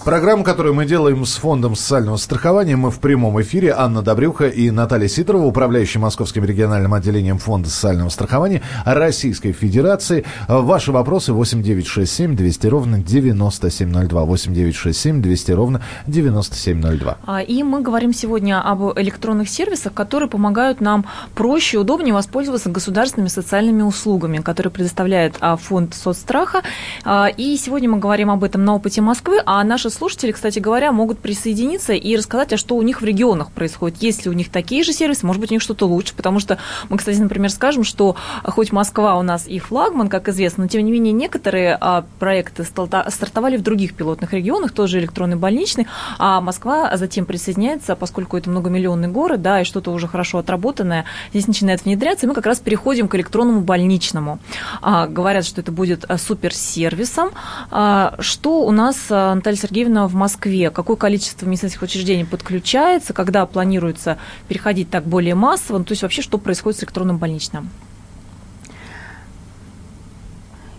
Программу, 0.08 0.42
которую 0.42 0.74
мы 0.74 0.86
делаем 0.86 1.26
с 1.26 1.36
Фондом 1.36 1.76
социального 1.76 2.16
страхования, 2.16 2.76
мы 2.76 2.90
в 2.90 2.98
прямом 2.98 3.38
эфире. 3.42 3.74
Анна 3.76 4.00
Добрюха 4.00 4.48
и 4.48 4.70
Наталья 4.70 5.06
Сидорова, 5.06 5.44
управляющая 5.44 6.00
Московским 6.00 6.46
региональным 6.46 6.94
отделением 6.94 7.36
Фонда 7.36 7.68
социального 7.68 8.08
страхования 8.08 8.62
Российской 8.86 9.52
Федерации. 9.52 10.24
Ваши 10.48 10.92
вопросы 10.92 11.34
8967 11.34 12.36
200 12.36 12.66
ровно 12.68 12.98
9702. 13.00 14.24
8967 14.24 15.20
200 15.20 15.52
ровно 15.52 15.82
9702. 16.06 17.18
А, 17.26 17.42
и 17.42 17.62
мы 17.62 17.82
говорим 17.82 18.14
сегодня 18.14 18.62
об 18.62 18.98
электронных 18.98 19.50
сервисах, 19.50 19.92
которые 19.92 20.30
помогают 20.30 20.80
нам 20.80 21.04
проще 21.34 21.76
и 21.76 21.80
удобнее 21.80 22.14
воспользоваться 22.14 22.70
государственными 22.70 23.28
социальными 23.28 23.82
услугами, 23.82 24.38
которые 24.38 24.70
предоставляет 24.70 25.36
а, 25.40 25.56
Фонд 25.56 25.92
соцстраха. 25.92 26.62
А, 27.04 27.28
и 27.28 27.58
сегодня 27.58 27.90
мы 27.90 27.98
говорим 27.98 28.30
об 28.30 28.42
этом 28.42 28.64
на 28.64 28.74
опыте 28.74 29.02
Москвы, 29.02 29.42
а 29.44 29.62
наши 29.64 29.90
слушатели, 29.98 30.32
кстати 30.32 30.58
говоря, 30.58 30.92
могут 30.92 31.18
присоединиться 31.18 31.92
и 31.92 32.16
рассказать, 32.16 32.52
а 32.52 32.56
что 32.56 32.76
у 32.76 32.82
них 32.82 33.02
в 33.02 33.04
регионах 33.04 33.50
происходит. 33.50 34.02
Есть 34.02 34.24
ли 34.24 34.30
у 34.30 34.34
них 34.34 34.50
такие 34.50 34.82
же 34.84 34.92
сервисы, 34.92 35.26
может 35.26 35.40
быть, 35.40 35.50
у 35.50 35.54
них 35.54 35.62
что-то 35.62 35.86
лучше, 35.86 36.14
потому 36.14 36.40
что 36.40 36.58
мы, 36.88 36.98
кстати, 36.98 37.18
например, 37.18 37.50
скажем, 37.50 37.84
что 37.84 38.16
хоть 38.44 38.72
Москва 38.72 39.16
у 39.16 39.22
нас 39.22 39.46
и 39.46 39.58
флагман, 39.58 40.08
как 40.08 40.28
известно, 40.28 40.64
но 40.64 40.68
тем 40.68 40.84
не 40.84 40.92
менее 40.92 41.12
некоторые 41.12 41.76
а, 41.80 42.04
проекты 42.18 42.64
стартовали 42.64 43.56
в 43.56 43.62
других 43.62 43.94
пилотных 43.94 44.32
регионах, 44.32 44.72
тоже 44.72 44.98
электронный 45.00 45.36
больничный, 45.36 45.86
а 46.18 46.40
Москва 46.40 46.96
затем 46.96 47.26
присоединяется, 47.26 47.96
поскольку 47.96 48.36
это 48.36 48.50
многомиллионный 48.50 49.08
город, 49.08 49.42
да, 49.42 49.60
и 49.60 49.64
что-то 49.64 49.90
уже 49.90 50.06
хорошо 50.06 50.38
отработанное, 50.38 51.04
здесь 51.30 51.46
начинает 51.48 51.84
внедряться, 51.84 52.26
и 52.26 52.28
мы 52.28 52.34
как 52.34 52.46
раз 52.46 52.60
переходим 52.60 53.08
к 53.08 53.14
электронному 53.14 53.60
больничному. 53.60 54.38
А, 54.80 55.06
говорят, 55.06 55.44
что 55.44 55.60
это 55.60 55.72
будет 55.72 56.04
а, 56.08 56.18
суперсервисом. 56.18 57.30
А, 57.70 58.14
что 58.20 58.62
у 58.62 58.70
нас, 58.70 58.96
а, 59.10 59.34
Наталья 59.34 59.56
Сергеевна, 59.56 59.87
Сергеевна, 59.88 60.06
в 60.06 60.14
Москве 60.14 60.70
какое 60.70 60.96
количество 60.96 61.46
медицинских 61.46 61.82
учреждений 61.82 62.24
подключается, 62.24 63.14
когда 63.14 63.46
планируется 63.46 64.18
переходить 64.46 64.90
так 64.90 65.04
более 65.04 65.34
массово, 65.34 65.78
ну, 65.78 65.84
то 65.84 65.92
есть 65.92 66.02
вообще 66.02 66.20
что 66.20 66.36
происходит 66.38 66.78
с 66.78 66.82
электронным 66.82 67.16
больничным? 67.16 67.70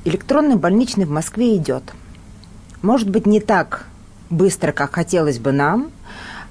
Электронный 0.06 0.56
больничный 0.56 1.06
в 1.06 1.10
Москве 1.10 1.58
идет. 1.58 1.84
Может 2.82 3.10
быть, 3.10 3.26
не 3.26 3.40
так 3.40 3.88
быстро, 4.30 4.72
как 4.72 4.94
хотелось 4.94 5.40
бы 5.40 5.52
нам, 5.52 5.92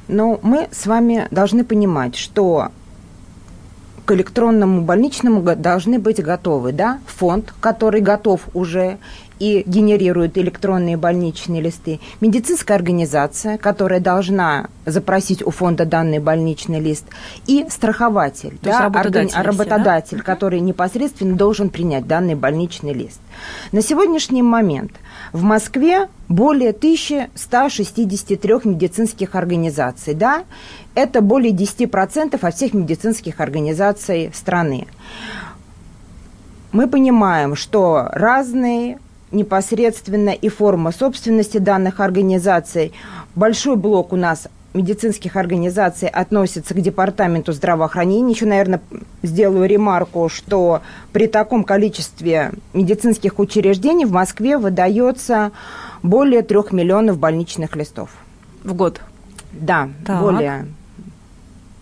но 0.08 0.40
мы 0.42 0.68
с 0.72 0.86
вами 0.86 1.28
должны 1.30 1.64
понимать, 1.64 2.16
что 2.16 2.70
к 4.04 4.12
электронному 4.12 4.82
больничному 4.82 5.42
должны 5.54 5.98
быть 5.98 6.22
готовы, 6.22 6.72
да, 6.72 6.98
фонд, 7.06 7.54
который 7.60 8.00
готов 8.00 8.40
уже, 8.52 8.98
и 9.38 9.62
генерирует 9.66 10.36
электронные 10.38 10.96
больничные 10.96 11.60
листы, 11.60 12.00
медицинская 12.20 12.76
организация, 12.76 13.58
которая 13.58 14.00
должна 14.00 14.68
запросить 14.86 15.46
у 15.46 15.50
фонда 15.50 15.84
данный 15.84 16.18
больничный 16.18 16.80
лист, 16.80 17.04
и 17.46 17.66
страхователь, 17.68 18.58
То 18.62 18.70
да, 18.70 18.80
работодатель, 18.82 19.36
органи- 19.36 19.42
работодатель 19.44 20.06
все, 20.06 20.16
да? 20.16 20.22
который 20.22 20.60
непосредственно 20.60 21.36
должен 21.36 21.70
принять 21.70 22.06
данный 22.06 22.34
больничный 22.34 22.92
лист. 22.92 23.20
На 23.72 23.82
сегодняшний 23.82 24.42
момент 24.42 24.92
в 25.32 25.42
Москве 25.42 26.08
более 26.28 26.70
1163 26.70 28.52
медицинских 28.64 29.34
организаций, 29.34 30.14
да, 30.14 30.44
это 30.94 31.20
более 31.20 31.52
10% 31.52 32.38
от 32.40 32.54
всех 32.54 32.74
медицинских 32.74 33.40
организаций 33.40 34.30
страны. 34.34 34.86
Мы 36.72 36.86
понимаем, 36.86 37.56
что 37.56 38.08
разные 38.12 38.98
непосредственно 39.30 40.30
и 40.30 40.48
форма 40.48 40.92
собственности 40.92 41.58
данных 41.58 42.00
организаций. 42.00 42.92
Большой 43.34 43.76
блок 43.76 44.12
у 44.12 44.16
нас 44.16 44.48
медицинских 44.74 45.36
организаций 45.36 46.08
относится 46.08 46.74
к 46.74 46.80
департаменту 46.80 47.52
здравоохранения. 47.52 48.32
Еще, 48.32 48.46
наверное, 48.46 48.80
сделаю 49.22 49.68
ремарку, 49.68 50.28
что 50.28 50.82
при 51.12 51.26
таком 51.26 51.64
количестве 51.64 52.52
медицинских 52.74 53.38
учреждений 53.38 54.04
в 54.04 54.12
Москве 54.12 54.58
выдается 54.58 55.52
более 56.02 56.42
трех 56.42 56.72
миллионов 56.72 57.18
больничных 57.18 57.76
листов. 57.76 58.10
В 58.62 58.74
год? 58.74 59.00
Да, 59.52 59.88
так. 60.06 60.20
более. 60.20 60.66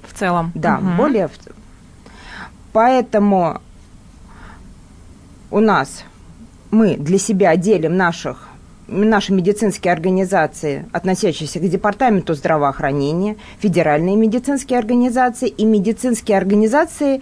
В 0.09 0.19
целом? 0.19 0.53
Да, 0.55 0.79
угу. 0.79 0.89
более. 0.97 1.29
Поэтому 2.73 3.61
у 5.51 5.61
нас 5.61 6.05
мы 6.77 6.97
для 6.97 7.19
себя 7.19 7.57
делим 7.57 7.97
наших 7.97 8.49
наши 8.89 9.33
медицинские 9.33 9.93
организации, 9.93 10.85
относящиеся 10.93 11.59
к 11.59 11.69
Департаменту 11.69 12.35
здравоохранения, 12.35 13.37
федеральные 13.59 14.15
медицинские 14.15 14.79
организации 14.79 15.49
и 15.49 15.65
медицинские 15.65 16.39
организации 16.39 17.21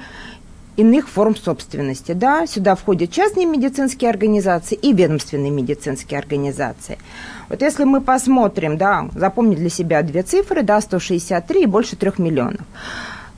иных 0.76 1.08
форм 1.08 1.34
собственности. 1.36 2.12
Да, 2.12 2.46
сюда 2.46 2.74
входят 2.74 3.12
частные 3.12 3.46
медицинские 3.46 4.10
организации 4.10 4.74
и 4.74 4.92
ведомственные 4.92 5.52
медицинские 5.52 6.18
организации. 6.18 6.98
Вот 7.48 7.62
если 7.62 7.84
мы 7.84 8.02
посмотрим, 8.02 8.76
да, 8.76 9.08
запомнить 9.14 9.58
для 9.58 9.70
себя 9.70 10.02
две 10.02 10.22
цифры, 10.22 10.62
да, 10.62 10.80
163 10.82 11.62
и 11.62 11.66
больше 11.66 11.96
3 11.96 12.12
миллионов. 12.18 12.60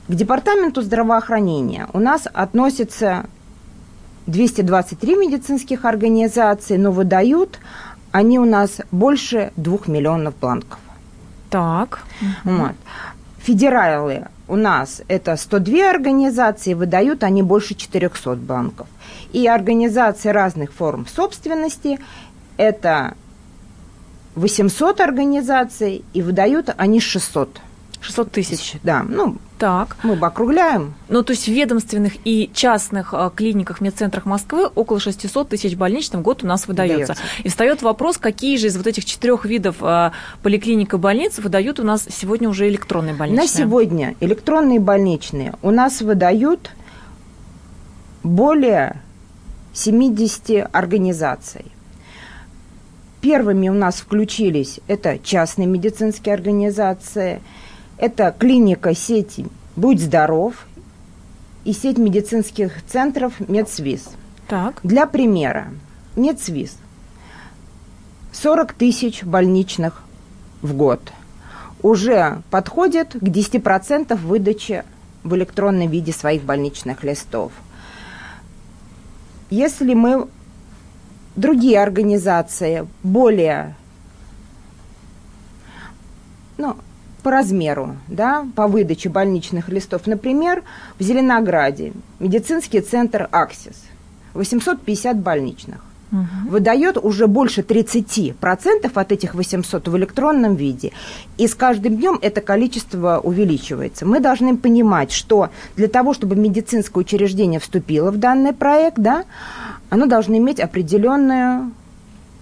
К 0.09 0.13
Департаменту 0.13 0.81
здравоохранения 0.81 1.87
у 1.93 1.99
нас 1.99 2.27
относится 2.33 3.25
223 4.27 5.15
медицинских 5.15 5.85
организации, 5.85 6.77
но 6.77 6.91
выдают 6.91 7.59
они 8.11 8.39
у 8.39 8.45
нас 8.45 8.81
больше 8.91 9.51
двух 9.55 9.87
миллионов 9.87 10.35
бланков. 10.39 10.79
Так. 11.49 11.99
Вот. 12.43 12.73
Федералы 13.39 14.27
у 14.47 14.55
нас 14.55 15.01
это 15.07 15.35
102 15.35 15.89
организации, 15.89 16.73
выдают 16.73 17.23
они 17.23 17.43
больше 17.43 17.75
400 17.75 18.35
бланков. 18.35 18.87
И 19.33 19.47
организации 19.47 20.29
разных 20.29 20.73
форм 20.73 21.05
собственности 21.07 21.99
это 22.57 23.15
800 24.35 25.01
организаций, 25.01 26.03
и 26.13 26.21
выдают 26.21 26.73
они 26.77 26.99
600. 26.99 27.61
600 28.01 28.31
тысяч. 28.31 28.75
Да, 28.83 29.03
ну, 29.03 29.37
так. 29.57 29.97
Мы 30.03 30.15
бы 30.15 30.27
округляем. 30.27 30.93
Ну, 31.09 31.23
то 31.23 31.31
есть 31.31 31.45
в 31.45 31.51
ведомственных 31.51 32.13
и 32.25 32.49
частных 32.53 33.13
а, 33.13 33.29
клиниках, 33.29 33.81
медцентрах 33.81 34.25
Москвы 34.25 34.67
около 34.67 34.99
600 34.99 35.49
тысяч 35.49 35.75
больничных 35.75 36.21
в 36.21 36.23
год 36.23 36.43
у 36.43 36.47
нас 36.47 36.67
выдается. 36.67 37.15
Дается. 37.15 37.23
И 37.43 37.49
встает 37.49 37.81
вопрос, 37.81 38.17
какие 38.17 38.57
же 38.57 38.67
из 38.67 38.77
вот 38.77 38.87
этих 38.87 39.05
четырех 39.05 39.45
видов 39.45 39.77
а, 39.81 40.11
поликлиник 40.43 40.93
и 40.93 40.97
больниц 40.97 41.39
выдают 41.39 41.79
у 41.79 41.83
нас 41.83 42.05
сегодня 42.09 42.49
уже 42.49 42.67
электронные 42.69 43.15
больничные? 43.15 43.41
На 43.41 43.47
сегодня 43.47 44.15
электронные 44.19 44.79
больничные 44.79 45.55
у 45.61 45.71
нас 45.71 46.01
выдают 46.01 46.71
более 48.23 49.01
70 49.73 50.69
организаций. 50.71 51.65
Первыми 53.21 53.69
у 53.69 53.73
нас 53.73 53.95
включились 53.95 54.79
это 54.87 55.17
частные 55.17 55.67
медицинские 55.67 56.35
организации– 56.35 57.41
это 57.97 58.35
клиника 58.37 58.93
сети 58.93 59.47
«Будь 59.75 60.01
здоров» 60.01 60.65
и 61.63 61.73
сеть 61.73 61.97
медицинских 61.97 62.85
центров 62.85 63.33
«Медсвиз». 63.39 64.09
Так. 64.47 64.79
Для 64.83 65.05
примера, 65.05 65.67
«Медсвиз» 66.15 66.77
40 68.31 68.73
тысяч 68.73 69.23
больничных 69.23 70.03
в 70.61 70.73
год 70.73 71.01
уже 71.81 72.41
подходит 72.49 73.13
к 73.13 73.23
10% 73.23 74.15
выдачи 74.15 74.83
в 75.23 75.35
электронном 75.35 75.89
виде 75.89 76.11
своих 76.11 76.43
больничных 76.43 77.03
листов. 77.03 77.51
Если 79.49 79.93
мы 79.93 80.27
другие 81.35 81.81
организации 81.81 82.87
более 83.03 83.75
ну, 86.57 86.75
по 87.27 87.31
размеру, 87.31 87.97
да, 88.07 88.47
по 88.55 88.67
выдаче 88.67 89.09
больничных 89.09 89.67
листов. 89.67 90.07
Например, 90.07 90.63
в 90.97 91.03
Зеленограде 91.03 91.91
медицинский 92.19 92.79
центр 92.79 93.27
«Аксис» 93.31 93.83
850 94.33 95.19
больничных. 95.19 95.83
Угу. 96.13 96.51
Выдает 96.51 96.97
уже 96.97 97.27
больше 97.27 97.63
30% 97.63 98.89
от 98.93 99.11
этих 99.11 99.35
800 99.35 99.89
в 99.89 99.97
электронном 99.97 100.55
виде. 100.55 100.93
И 101.37 101.47
с 101.47 101.55
каждым 101.55 101.97
днем 101.97 102.17
это 102.21 102.39
количество 102.39 103.19
увеличивается. 103.21 104.05
Мы 104.05 104.21
должны 104.21 104.55
понимать, 104.55 105.11
что 105.11 105.49
для 105.75 105.89
того, 105.89 106.13
чтобы 106.13 106.37
медицинское 106.37 107.01
учреждение 107.01 107.59
вступило 107.59 108.09
в 108.09 108.19
данный 108.19 108.53
проект, 108.53 108.99
да, 108.99 109.25
оно 109.89 110.05
должно 110.05 110.37
иметь 110.37 110.61
определенную 110.61 111.73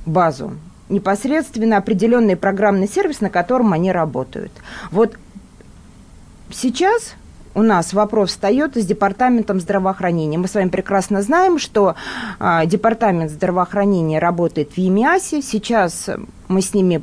базу 0.05 0.51
непосредственно 0.89 1.77
определенный 1.77 2.35
программный 2.35 2.87
сервис, 2.87 3.21
на 3.21 3.29
котором 3.29 3.73
они 3.73 3.91
работают. 3.91 4.51
Вот 4.91 5.15
сейчас 6.51 7.15
у 7.55 7.61
нас 7.61 7.93
вопрос 7.93 8.31
встает 8.31 8.75
с 8.75 8.85
департаментом 8.85 9.59
здравоохранения. 9.59 10.37
Мы 10.37 10.47
с 10.47 10.53
вами 10.53 10.69
прекрасно 10.69 11.21
знаем, 11.21 11.57
что 11.57 11.95
а, 12.37 12.65
департамент 12.65 13.31
здравоохранения 13.31 14.19
работает 14.19 14.73
в 14.73 14.77
ЕМИАСе. 14.77 15.41
Сейчас 15.41 16.09
мы 16.49 16.61
с 16.61 16.73
ними 16.73 17.01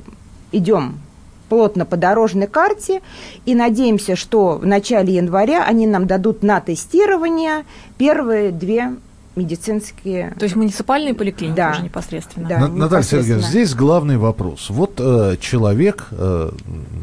идем 0.53 1.01
плотно 1.49 1.85
по 1.85 1.97
дорожной 1.97 2.47
карте 2.47 3.03
и 3.45 3.55
надеемся, 3.55 4.15
что 4.15 4.59
в 4.59 4.67
начале 4.67 5.15
января 5.15 5.65
они 5.65 5.87
нам 5.87 6.07
дадут 6.07 6.43
на 6.43 6.61
тестирование 6.61 7.65
первые 7.99 8.53
две 8.53 8.93
медицинские... 9.37 10.35
То 10.39 10.45
есть 10.45 10.57
муниципальные 10.57 11.15
поликлиники 11.15 11.57
да. 11.57 11.71
уже 11.73 11.83
непосредственно. 11.83 12.49
Да, 12.49 12.69
Наталья 12.69 13.03
Сергеевна, 13.03 13.43
здесь 13.43 13.75
главный 13.75 14.17
вопрос. 14.17 14.71
Вот 14.71 14.95
э, 14.99 15.37
человек 15.41 16.09
э, 16.11 16.51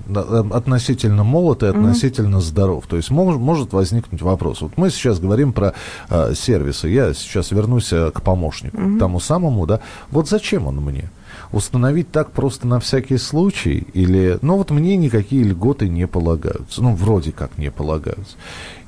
э 0.08 0.44
относительно 0.52 1.24
молод 1.24 1.64
и 1.64 1.68
относительно 1.68 2.38
mm-hmm. 2.38 2.42
здоров. 2.42 2.88
То 2.88 2.98
есть 2.98 3.10
мож, 3.10 3.36
может 3.36 3.74
возникнуть 3.74 4.22
вопрос. 4.22 4.62
Вот 4.62 4.78
мы 4.78 4.90
сейчас 4.90 5.20
говорим 5.20 5.54
про 5.54 5.74
э, 6.10 6.34
сервисы. 6.36 6.90
Я 6.90 7.14
сейчас 7.14 7.52
вернусь 7.52 7.92
э, 7.92 8.12
к 8.12 8.22
помощнику, 8.22 8.78
mm-hmm. 8.78 8.96
к 8.98 9.00
тому 9.00 9.20
самому, 9.20 9.66
да. 9.66 9.80
Вот 10.12 10.30
зачем 10.30 10.68
он 10.68 10.78
мне? 10.78 11.10
Установить 11.52 12.12
так 12.12 12.32
просто 12.32 12.68
на 12.68 12.80
всякий 12.80 13.18
случай? 13.18 13.88
Или, 13.94 14.40
ну 14.42 14.58
вот 14.58 14.72
мне 14.72 14.98
никакие 14.98 15.44
льготы 15.44 15.90
не 15.90 16.08
полагаются. 16.08 16.82
Ну, 16.82 16.94
вроде 16.94 17.32
как 17.32 17.58
не 17.58 17.72
полагаются. 17.72 18.36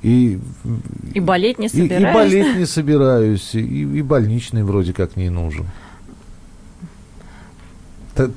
И, 0.01 0.39
и 1.13 1.19
болеть 1.19 1.59
не 1.59 1.69
собираюсь. 1.69 2.01
И, 2.01 2.09
и 2.09 2.13
болеть 2.13 2.57
не 2.57 2.65
собираюсь, 2.65 3.55
и, 3.55 3.61
и 3.61 4.01
больничный 4.01 4.63
вроде 4.63 4.93
как 4.93 5.15
не 5.15 5.29
нужен. 5.29 5.67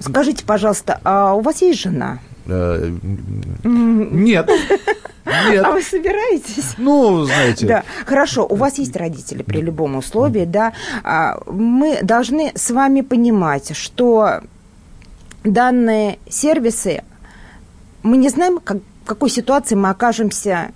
Скажите, 0.00 0.44
пожалуйста, 0.44 1.00
а 1.04 1.34
у 1.34 1.40
вас 1.40 1.60
есть 1.62 1.80
жена? 1.80 2.20
Э, 2.46 2.90
нет. 3.64 4.48
Нет. 5.48 5.64
А 5.64 5.72
вы 5.72 5.82
собираетесь? 5.82 6.74
Ну, 6.76 7.24
знаете. 7.24 7.66
Да, 7.66 7.84
хорошо. 8.04 8.46
У 8.46 8.56
вас 8.56 8.78
есть 8.78 8.94
родители 8.96 9.42
при 9.42 9.60
любом 9.60 9.96
условии, 9.96 10.44
да. 10.44 10.74
А, 11.02 11.40
мы 11.46 11.98
должны 12.02 12.52
с 12.54 12.70
вами 12.70 13.00
понимать, 13.00 13.74
что 13.74 14.40
данные 15.44 16.18
сервисы, 16.28 17.02
мы 18.02 18.18
не 18.18 18.28
знаем, 18.28 18.58
как, 18.62 18.78
в 19.04 19.06
какой 19.06 19.30
ситуации 19.30 19.76
мы 19.76 19.88
окажемся 19.88 20.72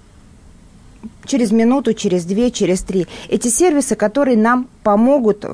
через 1.26 1.52
минуту, 1.52 1.92
через 1.92 2.24
две, 2.24 2.50
через 2.50 2.80
три. 2.82 3.06
Эти 3.28 3.48
сервисы, 3.48 3.96
которые 3.96 4.36
нам 4.38 4.68
помогут 4.82 5.44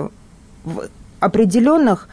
в 0.64 0.88
определенных 1.21 2.09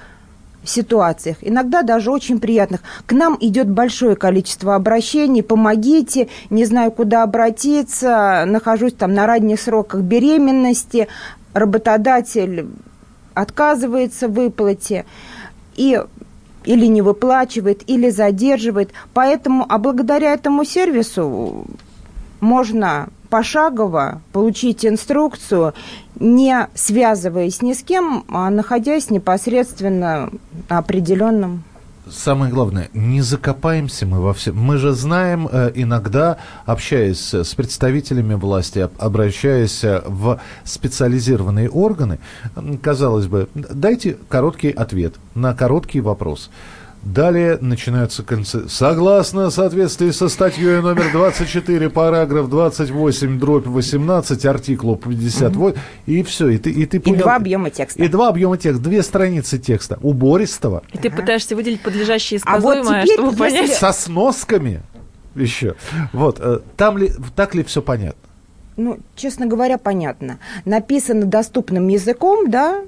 ситуациях, 0.64 1.38
иногда 1.42 1.82
даже 1.82 2.12
очень 2.12 2.40
приятных. 2.40 2.82
К 3.06 3.14
нам 3.14 3.38
идет 3.40 3.70
большое 3.70 4.16
количество 4.16 4.76
обращений, 4.76 5.44
помогите, 5.44 6.28
не 6.50 6.66
знаю, 6.66 6.92
куда 6.92 7.24
обратиться, 7.24 8.44
нахожусь 8.46 8.94
там 8.94 9.14
на 9.14 9.26
ранних 9.26 9.60
сроках 9.60 10.02
беременности, 10.02 11.08
работодатель 11.54 12.68
отказывается 13.34 14.28
в 14.28 14.34
выплате 14.34 15.06
и 15.76 16.00
или 16.64 16.86
не 16.86 17.02
выплачивает, 17.02 17.90
или 17.90 18.12
задерживает. 18.12 18.92
Поэтому, 19.16 19.66
а 19.68 19.80
благодаря 19.80 20.34
этому 20.34 20.64
сервису 20.64 21.66
можно 22.40 23.10
пошагово 23.32 24.22
получить 24.34 24.86
инструкцию, 24.86 25.74
не 26.20 26.68
связываясь 26.76 27.64
ни 27.64 27.74
с 27.74 27.82
кем, 27.82 28.26
а 28.30 28.52
находясь 28.52 29.10
непосредственно 29.10 30.30
на 30.70 30.78
определенном 30.78 31.64
Самое 32.10 32.52
главное, 32.52 32.90
не 32.94 33.22
закопаемся 33.22 34.06
мы 34.06 34.20
во 34.20 34.34
всем. 34.34 34.58
Мы 34.58 34.78
же 34.78 34.92
знаем 34.92 35.48
э, 35.50 35.72
иногда, 35.76 36.38
общаясь 36.66 37.34
с 37.34 37.56
представителями 37.56 38.34
власти, 38.34 38.90
обращаясь 38.98 39.84
э, 39.84 40.02
в 40.06 40.42
специализированные 40.66 41.70
органы, 41.70 42.20
казалось 42.82 43.28
бы, 43.28 43.48
дайте 43.54 44.18
короткий 44.28 44.72
ответ 44.72 45.14
на 45.36 45.54
короткий 45.54 46.02
вопрос. 46.02 46.50
Далее 47.04 47.58
начинаются 47.60 48.22
концы. 48.22 48.70
Согласно 48.70 49.50
соответствии 49.50 50.12
со 50.12 50.30
статьей 50.30 50.82
номер 50.82 51.12
24, 51.12 51.90
параграф 51.90 52.48
28, 52.48 53.40
дробь 53.40 53.66
18, 53.66 54.46
артиклу 54.46 54.96
58, 54.98 55.58
угу. 55.58 55.74
и 56.06 56.22
все. 56.22 56.50
И 56.50 56.60
ты, 56.60 56.70
и 56.70 56.86
ты 56.86 57.00
понял. 57.00 57.18
И 57.18 57.20
два 57.20 57.36
объема 57.38 57.72
текста. 57.72 58.04
И 58.04 58.08
два 58.08 58.30
объема 58.30 58.58
текста, 58.58 58.84
две 58.84 59.02
страницы 59.02 59.58
текста, 59.58 59.98
убористого. 60.04 60.84
И 60.94 61.00
ага. 61.00 61.10
ты 61.10 61.10
пытаешься 61.10 61.56
выделить 61.56 61.82
подлежащее 61.82 62.38
и 62.38 62.40
сказуемое, 62.40 62.82
а 62.82 62.84
вот 62.84 63.04
теперь, 63.04 63.14
чтобы 63.18 63.36
понять. 63.36 63.62
Если... 63.70 63.80
Со 63.80 63.92
сносками 63.94 64.84
еще. 65.34 65.76
Вот, 66.14 66.40
э, 66.40 66.60
там 66.78 67.00
ли, 67.00 67.12
так 67.36 67.56
ли 67.56 67.64
все 67.64 67.82
понятно? 67.82 68.22
Ну, 68.78 69.00
честно 69.16 69.48
говоря, 69.48 69.80
понятно. 69.80 70.38
Написано 70.66 71.26
доступным 71.26 71.88
языком, 71.88 72.52
да, 72.52 72.82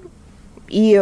и 0.68 1.02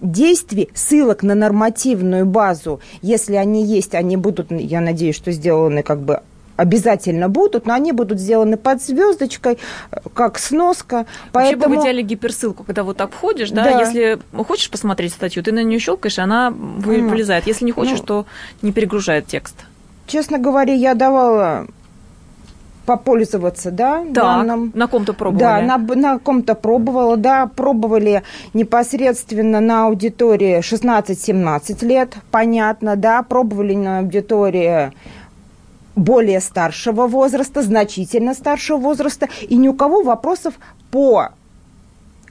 действий, 0.00 0.68
ссылок 0.74 1.22
на 1.22 1.34
нормативную 1.34 2.26
базу, 2.26 2.80
если 3.02 3.34
они 3.34 3.64
есть, 3.64 3.94
они 3.94 4.16
будут, 4.16 4.50
я 4.50 4.80
надеюсь, 4.80 5.16
что 5.16 5.32
сделаны 5.32 5.82
как 5.82 6.00
бы 6.00 6.20
обязательно 6.56 7.28
будут, 7.28 7.66
но 7.66 7.74
они 7.74 7.92
будут 7.92 8.18
сделаны 8.18 8.56
под 8.56 8.82
звездочкой, 8.82 9.58
как 10.12 10.38
сноска. 10.38 11.06
Поэтому... 11.32 11.62
Вообще 11.62 11.68
бы 11.68 11.80
в 11.80 11.82
идеале 11.82 12.02
гиперссылку, 12.02 12.64
когда 12.64 12.82
вот 12.82 12.96
так 12.96 13.12
входишь, 13.12 13.50
да, 13.50 13.62
да. 13.62 13.80
если 13.80 14.18
хочешь 14.32 14.68
посмотреть 14.68 15.12
статью, 15.12 15.42
ты 15.44 15.52
на 15.52 15.62
нее 15.62 15.78
щелкаешь, 15.78 16.18
она 16.18 16.50
вылезает. 16.50 17.46
Если 17.46 17.64
не 17.64 17.70
хочешь, 17.70 18.00
ну, 18.00 18.04
то 18.04 18.26
не 18.60 18.72
перегружает 18.72 19.28
текст. 19.28 19.54
Честно 20.08 20.38
говоря, 20.38 20.74
я 20.74 20.94
давала 20.94 21.68
попользоваться, 22.88 23.70
да, 23.70 23.98
так, 23.98 24.14
данным. 24.14 24.72
на 24.74 24.86
ком-то 24.86 25.12
пробовали? 25.12 25.40
Да, 25.42 25.60
на, 25.60 25.76
на 25.76 26.18
ком-то 26.18 26.54
пробовала, 26.54 27.18
да, 27.18 27.46
пробовали 27.46 28.22
непосредственно 28.54 29.60
на 29.60 29.88
аудитории 29.88 30.60
16-17 30.60 31.84
лет, 31.84 32.14
понятно, 32.30 32.96
да, 32.96 33.22
пробовали 33.22 33.74
на 33.74 33.98
аудитории 33.98 34.92
более 35.96 36.40
старшего 36.40 37.06
возраста, 37.06 37.60
значительно 37.60 38.32
старшего 38.32 38.78
возраста, 38.78 39.28
и 39.42 39.56
ни 39.56 39.68
у 39.68 39.74
кого 39.74 40.02
вопросов 40.02 40.54
по 40.90 41.28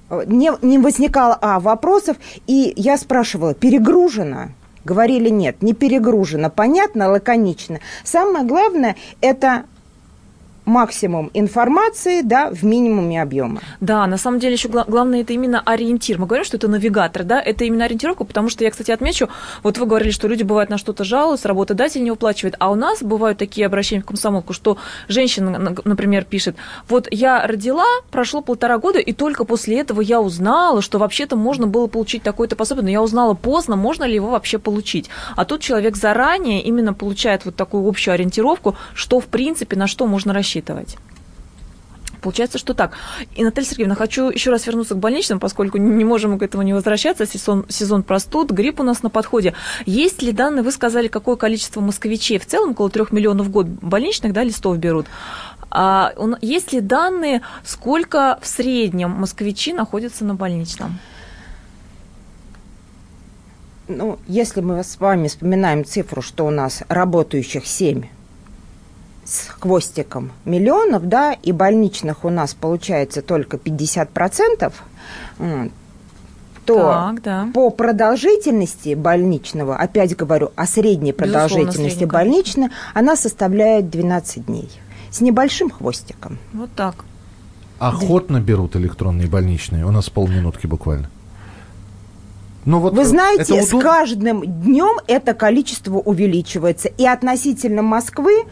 не, 0.10 0.52
не 0.64 0.80
возникало 0.80 1.38
а, 1.40 1.60
вопросов, 1.60 2.18
и 2.48 2.74
я 2.76 2.98
спрашивала, 2.98 3.54
перегружено? 3.54 4.48
Говорили, 4.86 5.30
нет, 5.30 5.62
не 5.62 5.74
перегружено. 5.74 6.50
Понятно, 6.50 7.10
лаконично. 7.10 7.80
Самое 8.04 8.44
главное, 8.44 8.96
это 9.22 9.66
максимум 10.68 11.32
информации, 11.34 12.22
да, 12.22 12.52
в 12.52 12.64
минимуме 12.64 13.22
объема. 13.22 13.62
Да, 13.80 14.06
на 14.06 14.18
самом 14.18 14.40
деле 14.40 14.54
еще 14.54 14.68
главное 14.68 15.22
это 15.22 15.32
именно 15.32 15.62
ориентир. 15.66 16.20
Мы 16.20 16.28
говорим, 16.28 16.46
что 16.46 16.58
это 16.58 16.68
навигатор, 16.68 17.24
да, 17.24 17.42
это 17.42 17.64
именно 17.64 17.86
ориентировка, 17.86 18.26
потому 18.26 18.50
что 18.50 18.66
я, 18.66 18.70
кстати, 18.70 18.92
отмечу, 18.92 19.30
вот 19.64 19.78
вы 19.78 19.86
говорили, 19.86 20.12
что 20.12 20.28
люди 20.28 20.44
бывают 20.44 20.70
на 20.70 20.78
что-то 20.78 21.06
жалуются, 21.06 21.48
работодатель 21.48 22.04
не 22.04 22.12
уплачивает, 22.12 22.56
а 22.60 22.70
у 22.70 22.76
нас 22.76 23.02
бывают 23.02 23.38
такие 23.38 23.66
обращения 23.66 24.02
в 24.02 24.06
комсомолку, 24.06 24.52
что 24.52 24.78
женщина, 25.08 25.74
например, 25.86 26.26
пишет, 26.26 26.58
вот 26.90 27.08
я 27.12 27.48
родила, 27.48 27.86
прошло 28.12 28.42
полтора 28.42 28.78
года, 28.78 29.00
и 29.00 29.14
только 29.14 29.46
после 29.46 29.80
этого 29.80 30.02
я 30.02 30.20
узнала, 30.20 30.82
что 30.82 31.00
вообще-то 31.00 31.38
можно 31.38 31.66
было 31.66 31.88
получить 31.88 32.24
такое-то 32.24 32.58
пособие, 32.58 32.84
но 32.84 32.90
я 32.90 33.02
узнала 33.02 33.36
поздно, 33.36 33.78
можно 33.78 34.04
ли 34.04 34.16
его 34.16 34.32
вообще 34.32 34.60
получить. 34.60 35.10
А 35.38 35.46
тут 35.46 35.62
человек 35.62 35.96
заранее 35.96 36.62
именно 36.62 36.94
получает 36.94 37.46
вот 37.46 37.56
такую 37.56 37.88
общую 37.88 38.16
ориентировку, 38.16 38.76
что, 38.94 39.22
в 39.22 39.28
принципе, 39.28 39.78
на 39.78 39.88
что 39.88 40.06
можно 40.08 40.34
рассчитывать 40.34 40.57
рассчитывать. 40.58 40.98
Получается, 42.22 42.58
что 42.58 42.74
так. 42.74 42.94
И, 43.36 43.44
Наталья 43.44 43.68
Сергеевна, 43.68 43.96
хочу 43.96 44.30
еще 44.30 44.50
раз 44.50 44.66
вернуться 44.66 44.96
к 44.96 44.98
больничным, 44.98 45.40
поскольку 45.40 45.78
не 45.78 46.04
можем 46.04 46.40
к 46.40 46.42
этому 46.42 46.64
не 46.64 46.74
возвращаться. 46.74 47.28
Сезон, 47.28 47.66
сезон 47.70 48.02
простуд, 48.02 48.52
грипп 48.52 48.80
у 48.80 48.84
нас 48.84 49.04
на 49.04 49.10
подходе. 49.10 49.54
Есть 49.86 50.24
ли 50.24 50.32
данные, 50.32 50.64
вы 50.64 50.72
сказали, 50.72 51.10
какое 51.10 51.36
количество 51.36 51.80
москвичей 51.80 52.40
в 52.40 52.46
целом, 52.46 52.72
около 52.72 52.90
трех 52.90 53.12
миллионов 53.12 53.48
в 53.48 53.52
год 53.52 53.68
больничных, 53.68 54.34
да, 54.34 54.44
листов 54.44 54.78
берут? 54.78 55.06
А, 55.70 56.14
есть 56.42 56.74
ли 56.74 56.82
данные, 56.82 57.42
сколько 57.64 58.40
в 58.42 58.48
среднем 58.48 59.12
москвичи 59.12 59.72
находятся 59.72 60.26
на 60.26 60.34
больничном? 60.34 61.00
Ну, 63.88 64.18
если 64.28 64.62
мы 64.62 64.84
с 64.84 65.00
вами 65.00 65.28
вспоминаем 65.28 65.86
цифру, 65.86 66.22
что 66.22 66.46
у 66.48 66.50
нас 66.50 66.84
работающих 66.90 67.68
7 67.68 68.17
с 69.28 69.50
хвостиком 69.60 70.32
миллионов, 70.46 71.08
да, 71.08 71.34
и 71.34 71.52
больничных 71.52 72.24
у 72.24 72.30
нас 72.30 72.54
получается 72.54 73.22
только 73.22 73.58
50%, 73.58 74.72
то 76.66 76.76
так, 76.76 77.22
да. 77.22 77.50
по 77.54 77.70
продолжительности 77.70 78.94
больничного, 78.94 79.78
опять 79.78 80.16
говорю 80.16 80.52
о 80.56 80.66
средней 80.66 81.14
продолжительности 81.14 82.06
больничной, 82.06 82.70
она 82.94 83.16
составляет 83.16 83.90
12 83.90 84.46
дней 84.46 84.70
с 85.12 85.22
небольшим 85.22 85.70
хвостиком. 85.70 86.38
Вот 86.54 86.70
так. 86.76 87.06
Охотно 87.80 88.42
берут 88.42 88.76
электронные 88.76 89.28
больничные. 89.28 89.86
У 89.86 89.92
нас 89.92 90.10
полминутки 90.10 90.68
буквально. 90.68 91.10
Ну, 92.68 92.80
вот 92.80 92.94
Вы 92.94 93.06
знаете, 93.06 93.62
с 93.62 93.70
каждым 93.70 94.44
днем 94.46 94.98
это 95.08 95.34
количество 95.34 96.00
увеличивается. 96.00 96.90
И 96.90 97.06
относительно 97.06 97.82
Москвы 97.82 98.44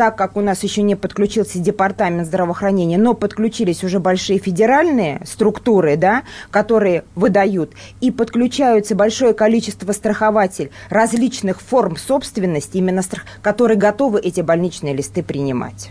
так 0.00 0.16
как 0.16 0.38
у 0.38 0.40
нас 0.40 0.62
еще 0.62 0.80
не 0.80 0.94
подключился 0.94 1.58
департамент 1.58 2.26
здравоохранения, 2.26 2.96
но 2.96 3.12
подключились 3.12 3.84
уже 3.84 4.00
большие 4.00 4.38
федеральные 4.38 5.20
структуры, 5.26 5.98
да, 5.98 6.22
которые 6.50 7.04
выдают, 7.14 7.72
и 8.00 8.10
подключаются 8.10 8.94
большое 8.94 9.34
количество 9.34 9.92
страхователей 9.92 10.70
различных 10.88 11.60
форм 11.60 11.98
собственности, 11.98 12.78
именно 12.78 13.02
страх, 13.02 13.24
которые 13.42 13.76
готовы 13.76 14.20
эти 14.20 14.40
больничные 14.40 14.94
листы 14.94 15.22
принимать. 15.22 15.90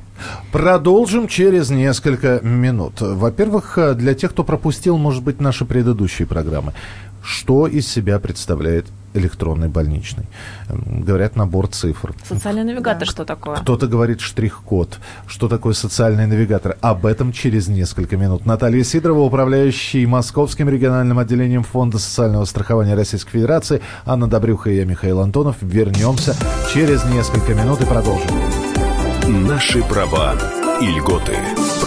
Продолжим 0.52 1.28
через 1.28 1.70
несколько 1.70 2.40
минут. 2.42 3.02
Во-первых, 3.02 3.78
для 3.96 4.16
тех, 4.16 4.32
кто 4.32 4.44
пропустил, 4.44 4.98
может 4.98 5.24
быть, 5.24 5.40
наши 5.40 5.66
предыдущие 5.66 6.28
программы, 6.28 6.74
что 7.30 7.68
из 7.68 7.88
себя 7.88 8.18
представляет 8.20 8.88
электронный 9.14 9.68
больничный. 9.68 10.26
Говорят 10.68 11.36
набор 11.36 11.68
цифр. 11.68 12.16
Социальный 12.28 12.64
навигатор 12.64 13.02
да. 13.02 13.06
что 13.06 13.24
такое? 13.24 13.58
Кто-то 13.58 13.86
говорит 13.86 14.20
штрих-код. 14.20 14.98
Что 15.28 15.48
такое 15.48 15.74
социальный 15.74 16.26
навигатор? 16.26 16.78
Об 16.82 17.06
этом 17.06 17.32
через 17.32 17.68
несколько 17.68 18.18
минут. 18.18 18.48
Наталья 18.48 18.84
Сидорова, 18.84 19.20
управляющий 19.20 20.08
Московским 20.08 20.70
региональным 20.70 21.20
отделением 21.20 21.64
Фонда 21.64 22.00
социального 22.00 22.46
страхования 22.46 22.96
Российской 22.96 23.32
Федерации. 23.32 23.82
Анна 24.06 24.28
Добрюха 24.28 24.72
и 24.72 24.78
я, 24.78 24.86
Михаил 24.86 25.20
Антонов. 25.20 25.58
Вернемся 25.62 26.36
через 26.74 27.04
несколько 27.06 27.54
минут 27.54 27.82
и 27.82 27.86
продолжим. 27.86 28.32
Наши 29.28 29.84
права 29.84 30.36
и 30.82 30.88
льготы. 30.88 31.34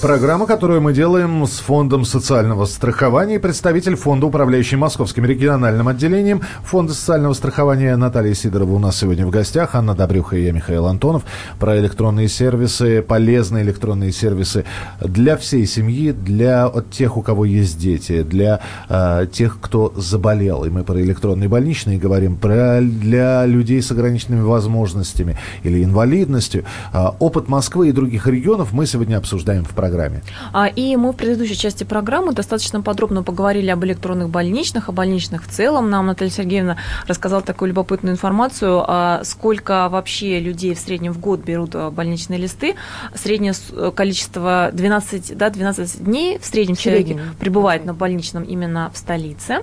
Программа, 0.00 0.46
которую 0.46 0.80
мы 0.80 0.94
делаем 0.94 1.44
с 1.44 1.58
Фондом 1.58 2.06
социального 2.06 2.64
страхования. 2.64 3.38
представитель 3.38 3.96
Фонда, 3.96 4.28
управляющий 4.28 4.76
Московским 4.76 5.26
региональным 5.26 5.88
отделением 5.88 6.40
Фонда 6.64 6.94
социального 6.94 7.34
страхования 7.34 7.94
Наталья 7.96 8.32
Сидорова 8.32 8.72
у 8.72 8.78
нас 8.78 8.96
сегодня 8.96 9.26
в 9.26 9.30
гостях. 9.30 9.74
Анна 9.74 9.94
Добрюха 9.94 10.38
и 10.38 10.44
я, 10.44 10.52
Михаил 10.52 10.86
Антонов. 10.86 11.24
Про 11.58 11.78
электронные 11.78 12.28
сервисы, 12.28 13.02
полезные 13.02 13.62
электронные 13.62 14.10
сервисы 14.10 14.64
для 15.02 15.36
всей 15.36 15.66
семьи, 15.66 16.12
для 16.12 16.72
тех, 16.90 17.18
у 17.18 17.22
кого 17.22 17.44
есть 17.44 17.78
дети, 17.78 18.22
для 18.22 18.60
э, 18.88 19.26
тех, 19.30 19.58
кто 19.60 19.92
заболел. 19.96 20.64
И 20.64 20.70
мы 20.70 20.82
про 20.82 20.98
электронные 20.98 21.50
больничные 21.50 21.98
говорим, 21.98 22.36
про, 22.36 22.80
для 22.80 23.44
людей 23.44 23.82
с 23.82 23.90
ограниченными 23.90 24.42
возможностями 24.42 25.36
или 25.62 25.84
инвалидностью. 25.84 26.64
Э, 26.94 27.08
опыт 27.18 27.48
Москвы 27.48 27.90
и 27.90 27.92
других 27.92 28.26
регионов 28.26 28.72
мы 28.72 28.86
сегодня 28.86 29.18
обсуждаем 29.18 29.64
в 29.64 29.68
программе 29.68 29.89
программе. 29.90 30.22
А, 30.52 30.66
и 30.66 30.96
мы 30.96 31.12
в 31.12 31.16
предыдущей 31.16 31.56
части 31.56 31.84
программы 31.84 32.32
достаточно 32.32 32.80
подробно 32.80 33.22
поговорили 33.22 33.70
об 33.70 33.84
электронных 33.84 34.28
больничных, 34.28 34.88
о 34.88 34.92
больничных 34.92 35.44
в 35.44 35.48
целом. 35.48 35.90
Нам 35.90 36.06
Наталья 36.06 36.30
Сергеевна 36.30 36.76
рассказала 37.06 37.42
такую 37.42 37.68
любопытную 37.68 38.14
информацию, 38.14 38.84
а 38.86 39.22
сколько 39.24 39.88
вообще 39.88 40.38
людей 40.40 40.74
в 40.74 40.78
среднем 40.78 41.12
в 41.12 41.18
год 41.18 41.40
берут 41.40 41.74
а, 41.74 41.90
больничные 41.90 42.38
листы. 42.38 42.76
Среднее 43.14 43.52
количество 43.94 44.70
12, 44.72 45.36
да, 45.36 45.50
12 45.50 46.04
дней 46.04 46.38
в 46.38 46.46
среднем 46.46 46.76
человеке 46.76 47.18
пребывает 47.38 47.84
на 47.84 47.94
больничном 47.94 48.44
именно 48.44 48.90
в 48.94 48.98
столице. 48.98 49.58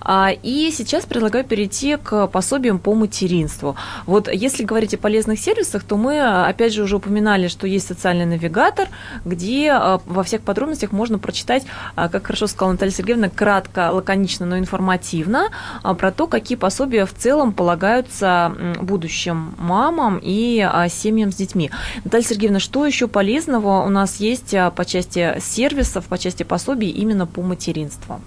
А, 0.00 0.30
и 0.42 0.70
сейчас 0.70 1.04
предлагаю 1.04 1.44
перейти 1.44 1.96
к 1.96 2.26
пособиям 2.28 2.78
по 2.78 2.94
материнству. 2.94 3.76
Вот 4.06 4.32
если 4.32 4.64
говорить 4.64 4.94
о 4.94 4.98
полезных 4.98 5.38
сервисах, 5.38 5.84
то 5.84 5.96
мы, 5.96 6.20
опять 6.20 6.72
же, 6.72 6.82
уже 6.82 6.96
упоминали, 6.96 7.48
что 7.48 7.66
есть 7.66 7.86
социальный 7.86 8.26
навигатор, 8.26 8.88
где 9.24 9.65
а, 9.68 10.00
во 10.06 10.22
всех 10.22 10.42
подробностях 10.42 10.92
можно 10.92 11.18
прочитать, 11.18 11.64
а, 11.94 12.08
как 12.08 12.26
хорошо 12.26 12.46
сказала 12.46 12.72
Наталья 12.72 12.92
Сергеевна, 12.92 13.28
кратко, 13.28 13.90
лаконично, 13.92 14.46
но 14.46 14.58
информативно 14.58 15.48
а, 15.82 15.94
про 15.94 16.12
то, 16.12 16.26
какие 16.26 16.56
пособия 16.56 17.06
в 17.06 17.14
целом 17.14 17.52
полагаются 17.52 18.52
будущим 18.80 19.54
мамам 19.58 20.20
и 20.22 20.66
семьям 20.88 21.32
с 21.32 21.36
детьми. 21.36 21.70
Наталья 22.04 22.24
Сергеевна, 22.24 22.60
что 22.60 22.86
еще 22.86 23.08
полезного 23.08 23.84
у 23.84 23.88
нас 23.88 24.16
есть 24.16 24.54
по 24.74 24.84
части 24.84 25.38
сервисов, 25.40 26.06
по 26.06 26.18
части 26.18 26.42
пособий 26.42 26.90
именно 26.90 27.26
по 27.26 27.42
материнству? 27.42 28.20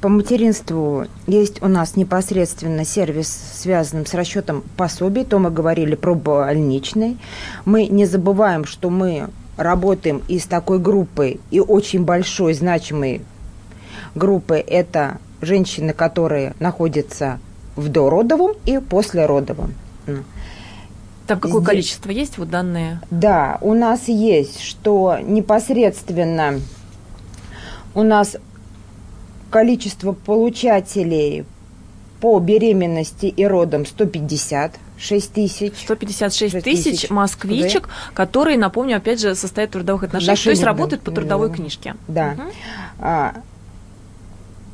По 0.00 0.10
материнству 0.10 1.06
есть 1.26 1.62
у 1.62 1.68
нас 1.68 1.96
непосредственно 1.96 2.84
сервис, 2.84 3.28
связанный 3.54 4.06
с 4.06 4.12
расчетом 4.12 4.62
пособий, 4.76 5.24
то 5.24 5.38
мы 5.38 5.50
говорили 5.50 5.94
про 5.94 6.14
больничный. 6.14 7.16
Мы 7.64 7.86
не 7.86 8.04
забываем, 8.04 8.66
что 8.66 8.90
мы 8.90 9.30
работаем 9.56 10.22
и 10.28 10.38
с 10.38 10.44
такой 10.44 10.78
группой, 10.78 11.40
и 11.50 11.60
очень 11.60 12.04
большой, 12.04 12.54
значимой 12.54 13.22
группой, 14.14 14.60
это 14.60 15.18
женщины, 15.40 15.92
которые 15.92 16.54
находятся 16.60 17.38
в 17.74 17.88
дородовом 17.88 18.52
и 18.64 18.78
послеродовом. 18.78 19.74
Там 21.26 21.40
какое 21.40 21.60
Здесь, 21.60 21.68
количество 21.68 22.10
есть 22.10 22.38
вот 22.38 22.50
данные? 22.50 23.00
Да, 23.10 23.58
у 23.60 23.74
нас 23.74 24.06
есть, 24.06 24.60
что 24.60 25.18
непосредственно 25.20 26.60
у 27.94 28.02
нас 28.02 28.36
количество 29.50 30.12
получателей 30.12 31.44
по 32.20 32.38
беременности 32.38 33.26
и 33.26 33.44
родам 33.44 33.86
150 33.86 34.72
6 34.98 35.32
тысяч. 35.32 35.72
156 35.84 36.62
тысяч 36.62 37.10
москвичек, 37.10 37.88
да. 37.88 38.14
которые, 38.14 38.58
напомню, 38.58 38.96
опять 38.96 39.20
же, 39.20 39.34
состоят 39.34 39.70
в 39.70 39.72
трудовых 39.74 40.04
отношениях, 40.04 40.42
то 40.42 40.50
есть 40.50 40.62
работают 40.62 41.02
по 41.02 41.10
трудовой 41.10 41.52
книжке. 41.52 41.96
Да. 42.08 42.32
Угу. 42.32 42.42
А, 43.00 43.34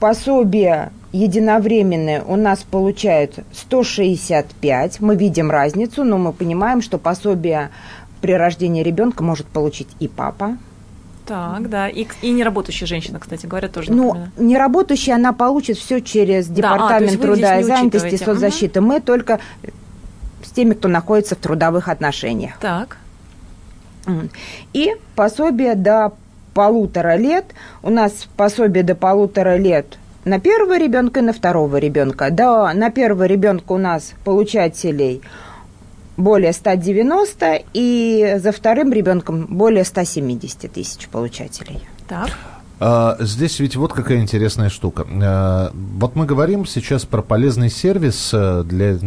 пособие 0.01 0.93
единовременное 1.13 2.23
у 2.23 2.37
нас 2.37 2.61
получают 2.63 3.39
165. 3.53 5.01
Мы 5.01 5.17
видим 5.17 5.51
разницу, 5.51 6.05
но 6.05 6.19
мы 6.19 6.33
понимаем, 6.33 6.83
что 6.83 6.99
пособие 6.99 7.71
при 8.21 8.33
рождении 8.33 8.83
ребенка 8.83 9.23
может 9.23 9.47
получить 9.47 9.89
и 9.99 10.09
папа, 10.09 10.57
так, 11.25 11.71
да. 11.71 11.89
И, 11.89 12.07
и 12.21 12.31
неработающая 12.31 12.87
женщина, 12.87 13.21
кстати 13.21 13.47
говоря, 13.47 13.69
тоже. 13.69 13.93
Ну, 13.93 14.27
неработающая, 14.37 15.15
она 15.15 15.33
получит 15.33 15.79
все 15.79 16.01
через 16.01 16.49
Департамент 16.49 17.13
да, 17.13 17.19
а, 17.19 17.21
труда 17.21 17.61
и 17.61 17.63
занятости, 17.63 18.17
соцзащиты. 18.17 18.81
Угу. 18.81 18.89
Мы 18.89 19.01
только 19.01 19.39
с 20.45 20.51
теми, 20.51 20.75
кто 20.75 20.89
находится 20.89 21.35
в 21.35 21.39
трудовых 21.39 21.89
отношениях. 21.89 22.53
Так. 22.61 22.99
И 24.73 24.95
пособие 25.15 25.75
до 25.75 26.13
полутора 26.55 27.17
лет. 27.17 27.47
У 27.83 27.91
нас 27.91 28.13
пособие 28.37 28.83
до 28.83 28.95
полутора 28.95 29.57
лет 29.57 29.99
на 30.25 30.39
первого 30.39 30.79
ребенка 30.79 31.21
и 31.21 31.23
на 31.23 31.33
второго 31.33 31.77
ребенка. 31.79 32.31
Да, 32.31 32.73
на 32.75 32.91
первого 32.91 33.25
ребенка 33.25 33.73
у 33.73 33.79
нас 33.79 34.13
получателей 34.25 35.23
более 36.17 36.53
190, 36.53 37.63
и 37.73 38.37
за 38.39 38.53
вторым 38.53 38.93
ребенком 38.93 39.47
более 39.47 39.85
170 39.85 40.71
тысяч 40.73 41.09
получателей. 41.09 41.81
Так. 42.07 42.31
А, 42.81 43.17
здесь 43.21 43.59
ведь 43.61 43.77
вот 43.77 43.93
какая 43.93 44.19
интересная 44.19 44.69
штука. 44.69 45.07
А, 45.11 45.73
вот 45.73 46.15
мы 46.15 46.27
говорим 46.27 46.67
сейчас 46.67 47.05
про 47.05 47.23
полезный 47.23 47.71
сервис 47.71 48.31
э, 48.33 48.63
для 48.65 48.99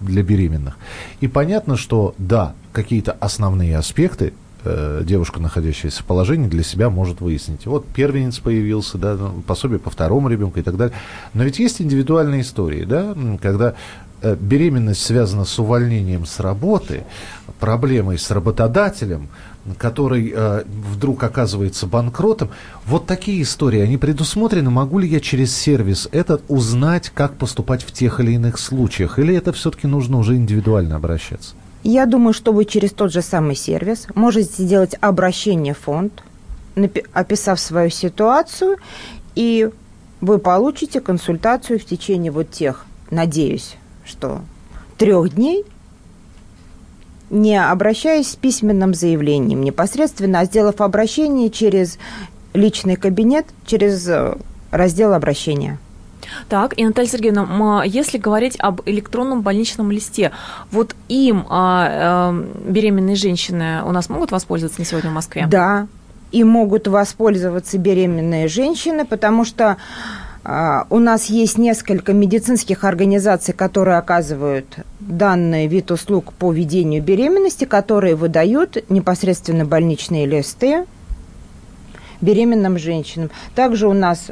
для 0.00 0.22
беременных. 0.22 0.76
И 1.20 1.28
понятно, 1.28 1.76
что 1.76 2.14
да, 2.18 2.54
какие-то 2.72 3.12
основные 3.12 3.76
аспекты 3.76 4.32
э, 4.64 5.02
девушка, 5.04 5.40
находящаяся 5.40 6.02
в 6.02 6.06
положении, 6.06 6.48
для 6.48 6.62
себя 6.62 6.90
может 6.90 7.20
выяснить. 7.20 7.66
Вот 7.66 7.86
первенец 7.86 8.38
появился, 8.38 8.98
да, 8.98 9.14
ну, 9.14 9.42
пособие 9.46 9.78
по 9.78 9.90
второму 9.90 10.28
ребенку 10.28 10.58
и 10.58 10.62
так 10.62 10.76
далее. 10.76 10.96
Но 11.34 11.44
ведь 11.44 11.58
есть 11.58 11.80
индивидуальные 11.80 12.42
истории, 12.42 12.84
да, 12.84 13.14
когда 13.40 13.74
э, 14.22 14.36
беременность 14.38 15.02
связана 15.02 15.44
с 15.44 15.58
увольнением 15.58 16.26
с 16.26 16.40
работы, 16.40 17.04
проблемой 17.58 18.18
с 18.18 18.30
работодателем, 18.30 19.28
который 19.78 20.32
э, 20.34 20.64
вдруг 20.66 21.22
оказывается 21.22 21.86
банкротом. 21.86 22.50
Вот 22.86 23.06
такие 23.06 23.42
истории, 23.42 23.80
они 23.80 23.98
предусмотрены. 23.98 24.70
Могу 24.70 24.98
ли 24.98 25.08
я 25.08 25.20
через 25.20 25.54
сервис 25.54 26.08
этот 26.12 26.42
узнать, 26.48 27.10
как 27.10 27.36
поступать 27.36 27.82
в 27.82 27.92
тех 27.92 28.20
или 28.20 28.32
иных 28.32 28.58
случаях? 28.58 29.18
Или 29.18 29.34
это 29.34 29.52
все-таки 29.52 29.86
нужно 29.86 30.18
уже 30.18 30.36
индивидуально 30.36 30.96
обращаться? 30.96 31.54
Я 31.82 32.06
думаю, 32.06 32.32
что 32.32 32.52
вы 32.52 32.64
через 32.64 32.92
тот 32.92 33.12
же 33.12 33.22
самый 33.22 33.54
сервис 33.54 34.06
можете 34.14 34.62
сделать 34.62 34.94
обращение 35.00 35.74
в 35.74 35.78
фонд, 35.78 36.22
описав 37.12 37.58
свою 37.60 37.90
ситуацию, 37.90 38.76
и 39.34 39.70
вы 40.20 40.38
получите 40.38 41.00
консультацию 41.00 41.78
в 41.78 41.84
течение 41.84 42.30
вот 42.30 42.50
тех, 42.50 42.84
надеюсь, 43.10 43.76
что 44.04 44.42
трех 44.98 45.34
дней– 45.34 45.64
не 47.30 47.56
обращаясь 47.62 48.30
с 48.30 48.36
письменным 48.36 48.94
заявлением 48.94 49.62
непосредственно, 49.62 50.40
а 50.40 50.44
сделав 50.44 50.80
обращение 50.80 51.50
через 51.50 51.98
личный 52.52 52.96
кабинет, 52.96 53.46
через 53.64 54.06
э, 54.08 54.36
раздел 54.70 55.14
обращения. 55.14 55.78
Так, 56.48 56.78
и 56.78 56.84
Наталья 56.84 57.08
Сергеевна, 57.08 57.82
если 57.84 58.18
говорить 58.18 58.56
об 58.58 58.82
электронном 58.86 59.42
больничном 59.42 59.90
листе, 59.90 60.32
вот 60.70 60.94
им 61.08 61.46
а, 61.48 61.88
а, 61.90 62.44
беременные 62.64 63.16
женщины 63.16 63.82
у 63.84 63.90
нас 63.92 64.08
могут 64.08 64.30
воспользоваться 64.30 64.80
на 64.80 64.84
сегодня 64.84 65.10
в 65.10 65.14
Москве? 65.14 65.46
Да, 65.48 65.86
и 66.30 66.44
могут 66.44 66.86
воспользоваться 66.86 67.78
беременные 67.78 68.48
женщины, 68.48 69.04
потому 69.04 69.44
что 69.44 69.64
а, 69.64 69.76
у 70.42 70.98
нас 70.98 71.26
есть 71.26 71.58
несколько 71.58 72.12
медицинских 72.14 72.84
организаций, 72.84 73.52
которые 73.52 73.98
оказывают 73.98 74.66
данный 74.98 75.66
вид 75.66 75.90
услуг 75.90 76.32
по 76.32 76.50
ведению 76.50 77.02
беременности, 77.02 77.66
которые 77.66 78.14
выдают 78.14 78.82
непосредственно 78.88 79.66
больничные 79.66 80.24
листы 80.26 80.86
беременным 82.20 82.78
женщинам. 82.78 83.30
Также 83.54 83.86
у 83.88 83.92
нас 83.92 84.30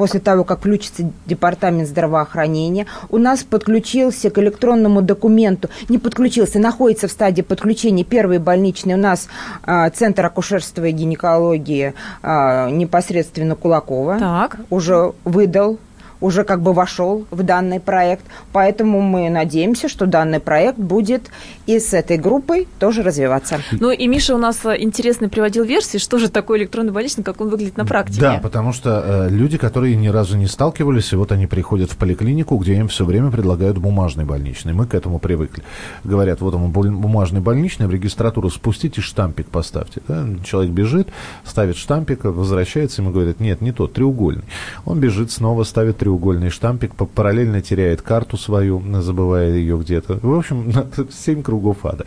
после 0.00 0.18
того, 0.18 0.44
как 0.44 0.60
включится 0.60 1.02
департамент 1.26 1.86
здравоохранения, 1.86 2.86
у 3.10 3.18
нас 3.18 3.42
подключился 3.42 4.30
к 4.30 4.38
электронному 4.38 5.02
документу, 5.02 5.68
не 5.90 5.98
подключился, 5.98 6.58
находится 6.58 7.06
в 7.06 7.10
стадии 7.10 7.42
подключения 7.42 8.02
первый 8.02 8.38
больничный 8.38 8.94
у 8.94 8.96
нас 8.96 9.28
а, 9.62 9.90
Центр 9.90 10.24
акушерства 10.24 10.86
и 10.86 10.92
гинекологии 10.92 11.92
а, 12.22 12.70
непосредственно 12.70 13.56
Кулакова. 13.56 14.18
Так. 14.18 14.56
Уже 14.70 15.12
выдал 15.24 15.78
уже 16.20 16.44
как 16.44 16.60
бы 16.60 16.72
вошел 16.72 17.26
в 17.30 17.42
данный 17.42 17.80
проект. 17.80 18.24
Поэтому 18.52 19.00
мы 19.00 19.30
надеемся, 19.30 19.88
что 19.88 20.06
данный 20.06 20.40
проект 20.40 20.78
будет 20.78 21.30
и 21.66 21.78
с 21.78 21.94
этой 21.94 22.18
группой 22.18 22.68
тоже 22.78 23.02
развиваться. 23.02 23.60
Ну 23.72 23.90
и 23.90 24.06
Миша 24.06 24.34
у 24.34 24.38
нас 24.38 24.64
э, 24.64 24.76
интересно 24.78 25.28
приводил 25.28 25.64
версии, 25.64 25.98
что 25.98 26.18
же 26.18 26.28
такое 26.28 26.58
электронный 26.60 26.92
больничный, 26.92 27.24
как 27.24 27.40
он 27.40 27.48
выглядит 27.48 27.76
на 27.76 27.84
практике. 27.84 28.20
Да, 28.20 28.40
потому 28.42 28.72
что 28.72 29.02
э, 29.04 29.30
люди, 29.30 29.56
которые 29.58 29.96
ни 29.96 30.08
разу 30.08 30.36
не 30.36 30.46
сталкивались, 30.46 31.12
и 31.12 31.16
вот 31.16 31.32
они 31.32 31.46
приходят 31.46 31.90
в 31.90 31.96
поликлинику, 31.96 32.56
где 32.56 32.74
им 32.74 32.88
все 32.88 33.04
время 33.04 33.30
предлагают 33.30 33.78
бумажный 33.78 34.24
больничный. 34.24 34.72
Мы 34.72 34.86
к 34.86 34.94
этому 34.94 35.18
привыкли. 35.18 35.62
Говорят, 36.04 36.40
вот 36.40 36.54
он 36.54 36.70
бумажный 36.70 37.40
больничный, 37.40 37.86
в 37.86 37.90
регистратуру 37.90 38.50
спустите, 38.50 39.00
штампик 39.00 39.48
поставьте. 39.48 40.02
Да? 40.06 40.26
Человек 40.44 40.72
бежит, 40.72 41.08
ставит 41.44 41.76
штампик, 41.76 42.24
возвращается, 42.24 43.02
ему 43.02 43.12
говорят, 43.12 43.40
нет, 43.40 43.60
не 43.60 43.72
тот, 43.72 43.94
треугольный. 43.94 44.44
Он 44.84 44.98
бежит, 45.00 45.30
снова 45.30 45.64
ставит 45.64 45.98
треугольный 45.98 46.09
треугольный 46.10 46.50
штампик, 46.50 46.94
параллельно 46.94 47.62
теряет 47.62 48.02
карту 48.02 48.36
свою, 48.36 48.82
забывая 49.00 49.52
ее 49.52 49.78
где-то. 49.78 50.18
В 50.20 50.34
общем, 50.34 50.72
семь 51.10 51.42
кругов 51.42 51.86
ада. 51.86 52.04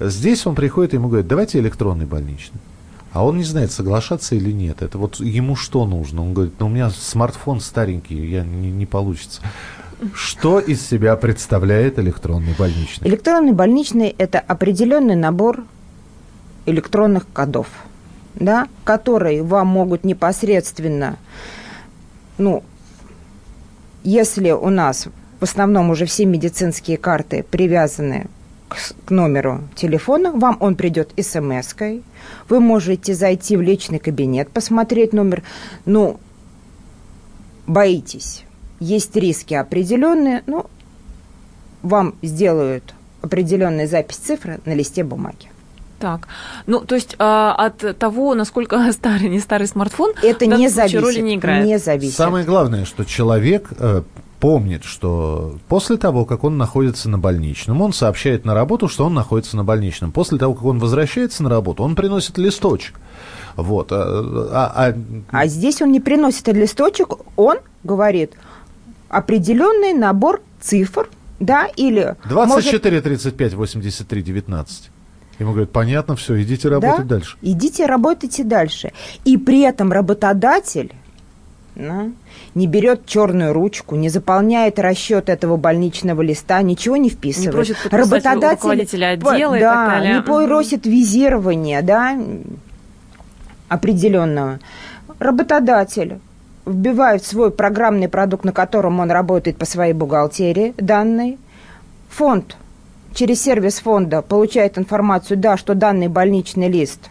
Здесь 0.00 0.46
он 0.46 0.54
приходит 0.54 0.92
и 0.92 0.96
ему 0.96 1.08
говорит, 1.08 1.26
давайте 1.26 1.58
электронный 1.58 2.04
больничный. 2.04 2.60
А 3.12 3.24
он 3.24 3.38
не 3.38 3.44
знает, 3.44 3.72
соглашаться 3.72 4.34
или 4.34 4.52
нет. 4.52 4.82
Это 4.82 4.98
вот 4.98 5.18
ему 5.20 5.56
что 5.56 5.86
нужно? 5.86 6.20
Он 6.22 6.34
говорит, 6.34 6.54
ну 6.58 6.66
у 6.66 6.68
меня 6.68 6.90
смартфон 6.90 7.60
старенький, 7.60 8.16
я 8.26 8.44
не, 8.44 8.70
не 8.70 8.84
получится. 8.84 9.40
Что 10.12 10.60
из 10.60 10.86
себя 10.86 11.16
представляет 11.16 11.98
электронный 11.98 12.54
больничный? 12.56 13.08
Электронный 13.08 13.52
больничный– 13.52 14.14
это 14.18 14.38
определенный 14.40 15.16
набор 15.16 15.64
электронных 16.66 17.26
кодов, 17.32 17.68
да, 18.34 18.68
которые 18.84 19.42
вам 19.42 19.68
могут 19.68 20.04
непосредственно 20.04 21.16
ну, 22.36 22.62
если 24.04 24.50
у 24.50 24.70
нас 24.70 25.08
в 25.40 25.44
основном 25.44 25.90
уже 25.90 26.06
все 26.06 26.24
медицинские 26.24 26.96
карты 26.96 27.44
привязаны 27.48 28.26
к, 28.68 29.10
номеру 29.10 29.62
телефона, 29.74 30.32
вам 30.32 30.56
он 30.60 30.76
придет 30.76 31.12
смс-кой, 31.18 32.02
вы 32.48 32.60
можете 32.60 33.14
зайти 33.14 33.56
в 33.56 33.62
личный 33.62 33.98
кабинет, 33.98 34.50
посмотреть 34.50 35.12
номер, 35.12 35.42
ну, 35.84 36.18
боитесь, 37.66 38.44
есть 38.80 39.14
риски 39.16 39.54
определенные, 39.54 40.42
ну, 40.46 40.66
вам 41.82 42.14
сделают 42.22 42.94
определенную 43.22 43.88
запись 43.88 44.16
цифры 44.16 44.60
на 44.64 44.74
листе 44.74 45.04
бумаги. 45.04 45.48
Так, 45.98 46.28
ну 46.66 46.80
то 46.80 46.94
есть 46.94 47.14
э, 47.14 47.16
от 47.18 47.98
того, 47.98 48.34
насколько 48.34 48.92
старый, 48.92 49.28
не 49.28 49.40
старый 49.40 49.66
смартфон, 49.66 50.12
это 50.22 50.46
не 50.46 50.68
зависит, 50.68 51.00
роли 51.00 51.20
не 51.20 51.34
играет. 51.34 51.66
Не 51.66 51.78
зависит. 51.78 52.14
Самое 52.16 52.44
главное, 52.44 52.84
что 52.84 53.04
человек 53.04 53.68
э, 53.76 54.02
помнит, 54.38 54.84
что 54.84 55.56
после 55.68 55.96
того, 55.96 56.24
как 56.24 56.44
он 56.44 56.56
находится 56.56 57.08
на 57.08 57.18
больничном, 57.18 57.82
он 57.82 57.92
сообщает 57.92 58.44
на 58.44 58.54
работу, 58.54 58.88
что 58.88 59.04
он 59.06 59.14
находится 59.14 59.56
на 59.56 59.64
больничном. 59.64 60.12
После 60.12 60.38
того, 60.38 60.54
как 60.54 60.64
он 60.64 60.78
возвращается 60.78 61.42
на 61.42 61.50
работу, 61.50 61.82
он 61.82 61.96
приносит 61.96 62.38
листочек. 62.38 62.94
Вот. 63.56 63.90
А, 63.90 63.96
а, 63.96 64.88
а... 64.88 64.94
а 65.30 65.46
здесь 65.46 65.82
он 65.82 65.90
не 65.90 66.00
приносит 66.00 66.46
листочек, 66.48 67.14
он 67.36 67.58
говорит 67.82 68.34
определенный 69.08 69.94
набор 69.94 70.42
цифр, 70.60 71.08
да, 71.40 71.66
или... 71.76 72.16
24, 72.28 72.96
может... 72.96 73.04
35, 73.04 73.54
83, 73.54 74.22
19. 74.22 74.90
Ему 75.38 75.52
говорят, 75.52 75.70
понятно, 75.70 76.16
все, 76.16 76.42
идите 76.42 76.68
работать 76.68 77.06
да? 77.06 77.16
дальше. 77.16 77.36
Идите 77.42 77.86
работайте 77.86 78.42
дальше. 78.44 78.92
И 79.24 79.36
при 79.36 79.60
этом 79.60 79.92
работодатель 79.92 80.92
да, 81.76 82.08
не 82.56 82.66
берет 82.66 83.06
черную 83.06 83.52
ручку, 83.52 83.94
не 83.94 84.08
заполняет 84.08 84.80
расчет 84.80 85.28
этого 85.28 85.56
больничного 85.56 86.22
листа, 86.22 86.60
ничего 86.62 86.96
не 86.96 87.08
вписывает. 87.08 87.46
Не 87.46 87.52
просит 87.52 87.76
Работодатель 87.92 88.56
руководителя 88.56 89.06
отдела 89.10 89.52
да, 89.52 89.58
и 89.58 89.60
так 89.60 89.88
далее. 89.88 90.14
Не 90.14 90.22
просит 90.22 90.86
визирования, 90.86 91.82
да, 91.82 92.18
определенного. 93.68 94.58
Работодатель 95.20 96.18
вбивает 96.66 97.24
свой 97.24 97.52
программный 97.52 98.08
продукт, 98.08 98.44
на 98.44 98.52
котором 98.52 98.98
он 98.98 99.10
работает 99.10 99.56
по 99.56 99.64
своей 99.64 99.92
бухгалтерии, 99.92 100.74
данные. 100.76 101.38
Фонд 102.10 102.56
через 103.14 103.42
сервис 103.42 103.80
фонда 103.80 104.22
получает 104.22 104.78
информацию, 104.78 105.36
да, 105.36 105.56
что 105.56 105.74
данный 105.74 106.08
больничный 106.08 106.68
лист 106.68 107.10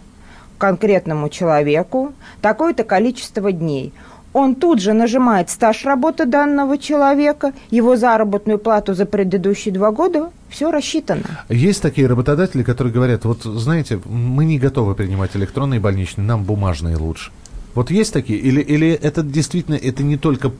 конкретному 0.57 1.29
человеку 1.29 2.13
такое-то 2.41 2.83
количество 2.83 3.51
дней. 3.51 3.93
Он 4.33 4.55
тут 4.55 4.81
же 4.81 4.93
нажимает 4.93 5.49
стаж 5.49 5.85
работы 5.85 6.25
данного 6.25 6.77
человека, 6.77 7.53
его 7.71 7.95
заработную 7.95 8.59
плату 8.59 8.93
за 8.93 9.05
предыдущие 9.05 9.73
два 9.73 9.91
года, 9.91 10.31
все 10.49 10.69
рассчитано. 10.69 11.23
Есть 11.49 11.81
такие 11.81 12.07
работодатели, 12.07 12.61
которые 12.61 12.93
говорят, 12.93 13.25
вот 13.25 13.43
знаете, 13.43 13.99
мы 14.05 14.45
не 14.45 14.59
готовы 14.59 14.95
принимать 14.95 15.35
электронные 15.35 15.79
больничные, 15.79 16.25
нам 16.25 16.43
бумажные 16.43 16.97
лучше. 16.97 17.31
Вот 17.73 17.89
есть 17.89 18.13
такие? 18.13 18.39
Или, 18.39 18.61
или 18.61 18.89
это 18.89 19.23
действительно, 19.23 19.75
это 19.75 20.03
не 20.03 20.17
только 20.17 20.51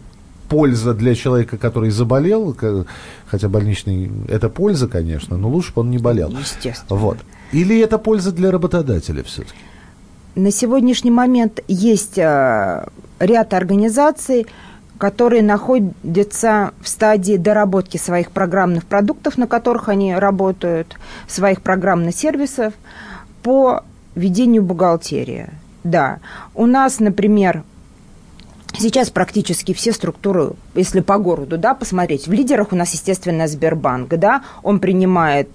польза 0.49 0.93
для 0.93 1.15
человека, 1.15 1.57
который 1.57 1.89
заболел, 1.89 2.55
хотя 3.27 3.49
больничный 3.49 4.11
это 4.27 4.49
польза, 4.49 4.87
конечно, 4.87 5.37
но 5.37 5.49
лучше 5.49 5.73
бы 5.73 5.81
он 5.81 5.91
не 5.91 5.97
болел. 5.97 6.29
Естественно. 6.29 6.99
Вот. 6.99 7.17
Или 7.51 7.79
это 7.79 7.97
польза 7.97 8.31
для 8.31 8.51
работодателя 8.51 9.23
все-таки? 9.23 9.57
На 10.35 10.51
сегодняшний 10.51 11.11
момент 11.11 11.61
есть 11.67 12.17
э, 12.17 12.87
ряд 13.19 13.53
организаций, 13.53 14.45
которые 14.97 15.41
находятся 15.41 16.71
в 16.81 16.87
стадии 16.87 17.37
доработки 17.37 17.97
своих 17.97 18.31
программных 18.31 18.85
продуктов, 18.85 19.37
на 19.37 19.47
которых 19.47 19.89
они 19.89 20.15
работают, 20.15 20.97
своих 21.27 21.61
программных 21.61 22.15
сервисов 22.15 22.73
по 23.43 23.83
ведению 24.15 24.63
бухгалтерии. 24.63 25.49
Да, 25.83 26.19
у 26.53 26.65
нас, 26.65 26.99
например, 26.99 27.63
Сейчас 28.79 29.09
практически 29.09 29.73
все 29.73 29.91
структуры, 29.91 30.51
если 30.75 30.99
по 30.99 31.17
городу, 31.17 31.57
да, 31.57 31.73
посмотреть, 31.73 32.27
в 32.27 32.31
лидерах 32.31 32.71
у 32.71 32.75
нас, 32.75 32.93
естественно, 32.93 33.47
Сбербанк, 33.47 34.09
да, 34.09 34.43
он 34.61 34.79
принимает 34.79 35.49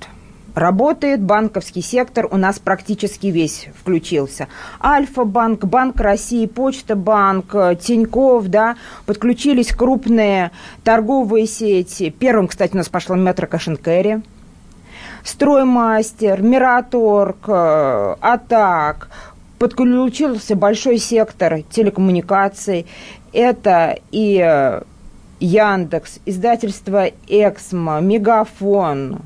работает, 0.55 1.23
банковский 1.23 1.83
сектор 1.83 2.27
у 2.31 2.37
нас 2.37 2.59
практически 2.59 3.29
весь 3.29 3.69
включился. 3.81 4.49
Альфа-банк, 4.83 5.65
Банк 5.65 5.99
России, 6.01 6.47
Почта 6.47 6.95
банк, 6.95 7.55
Тиньков, 7.81 8.49
да, 8.49 8.77
подключились 9.07 9.73
крупные 9.73 10.51
торговые 10.85 11.47
сети. 11.47 12.11
Первым, 12.11 12.49
кстати, 12.49 12.75
у 12.75 12.79
нас 12.79 12.89
пошла 12.89 13.17
метро 13.17 13.47
Кашенкэри, 13.47 14.23
Строймастер, 15.25 16.43
Мираторг, 16.43 17.45
э, 17.47 18.17
Атак, 18.21 19.09
подключился 19.63 20.57
большой 20.57 20.99
сектор 20.99 21.63
телекоммуникаций. 21.71 22.85
Это 23.33 23.97
и 24.11 24.43
э, 24.45 24.83
Яндекс, 25.39 26.19
издательство 26.27 27.11
Эксмо, 27.29 28.01
Мегафон, 28.01 29.21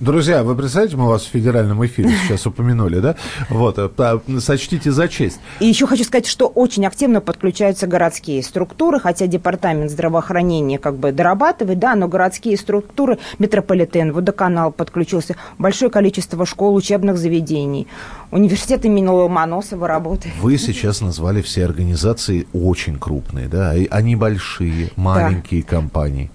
Друзья, 0.00 0.44
вы 0.44 0.54
представляете, 0.54 0.96
мы 0.96 1.08
вас 1.08 1.24
в 1.24 1.28
федеральном 1.28 1.84
эфире 1.84 2.10
сейчас 2.22 2.46
упомянули, 2.46 3.00
да? 3.00 3.16
Вот, 3.50 3.78
э, 3.78 4.18
сочтите 4.38 4.92
за 4.92 5.08
честь. 5.08 5.40
И 5.58 5.66
еще 5.66 5.88
хочу 5.88 6.04
сказать, 6.04 6.28
что 6.28 6.46
очень 6.46 6.86
активно 6.86 7.20
подключаются 7.20 7.88
городские 7.88 8.40
структуры, 8.44 9.00
хотя 9.00 9.26
департамент 9.26 9.90
здравоохранения 9.90 10.78
как 10.78 10.96
бы 10.96 11.10
дорабатывает, 11.10 11.80
да, 11.80 11.96
но 11.96 12.06
городские 12.06 12.56
структуры, 12.56 13.18
метрополитен, 13.40 14.12
водоканал 14.12 14.70
подключился, 14.70 15.34
большое 15.58 15.90
количество 15.90 16.46
школ, 16.46 16.76
учебных 16.76 17.18
заведений. 17.18 17.88
Университет 18.30 18.84
имени 18.84 19.08
Ломоносова 19.08 19.88
работает. 19.88 20.32
Вы 20.40 20.58
сейчас 20.58 21.00
назвали 21.00 21.42
все 21.42 21.64
организации 21.64 22.46
очень 22.52 23.00
крупные, 23.00 23.48
да? 23.48 23.74
Они 23.90 24.14
большие, 24.14 24.90
маленькие 24.94 25.62
да. 25.64 25.68
компании. 25.68 26.30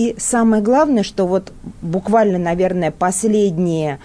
И 0.00 0.16
самое 0.16 0.62
главное, 0.62 1.02
что 1.02 1.26
вот 1.26 1.52
буквально, 1.82 2.38
наверное, 2.38 2.90
последние 2.90 3.98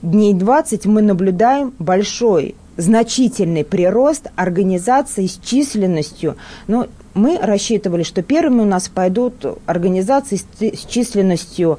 дней 0.00 0.32
20 0.32 0.86
мы 0.86 1.02
наблюдаем 1.02 1.74
большой 1.78 2.54
значительный 2.78 3.62
прирост 3.62 4.28
организаций 4.36 5.28
с 5.28 5.38
численностью. 5.44 6.38
Ну, 6.66 6.86
мы 7.12 7.36
рассчитывали, 7.36 8.04
что 8.04 8.22
первыми 8.22 8.62
у 8.62 8.64
нас 8.64 8.88
пойдут 8.88 9.44
организации 9.66 10.40
с 10.74 10.86
численностью 10.86 11.78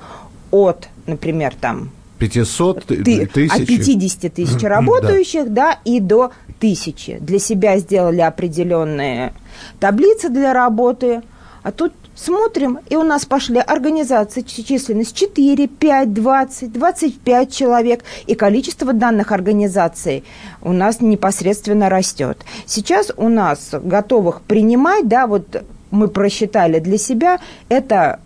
от, 0.52 0.88
например, 1.08 1.56
там 1.60 1.90
500 2.20 2.86
тысяч. 2.86 3.52
От 3.52 3.66
50 3.66 4.32
тысяч 4.32 4.62
работающих, 4.62 5.46
да. 5.46 5.72
да, 5.72 5.80
и 5.86 6.00
до 6.00 6.34
тысячи. 6.60 7.18
Для 7.18 7.40
себя 7.40 7.80
сделали 7.80 8.22
определенные 8.22 9.34
таблицы 9.80 10.30
для 10.30 10.54
работы, 10.54 11.24
а 11.64 11.72
тут 11.72 11.94
Смотрим, 12.16 12.80
и 12.90 12.96
у 12.96 13.02
нас 13.02 13.26
пошли 13.26 13.58
организации, 13.60 14.42
численность 14.42 15.16
4, 15.16 15.68
5, 15.68 16.14
20, 16.14 16.72
25 16.72 17.52
человек, 17.52 18.04
и 18.28 18.36
количество 18.36 18.94
данных 18.94 19.32
организаций 19.32 20.24
у 20.62 20.74
нас 20.74 21.02
непосредственно 21.02 21.90
растет. 21.90 22.38
Сейчас 22.68 23.12
у 23.18 23.30
нас 23.30 23.70
готовых 23.74 24.42
принимать, 24.42 25.08
да, 25.08 25.26
вот 25.26 25.64
мы 25.90 26.08
просчитали 26.08 26.80
для 26.80 27.00
себя, 27.00 27.40
это 27.70 28.20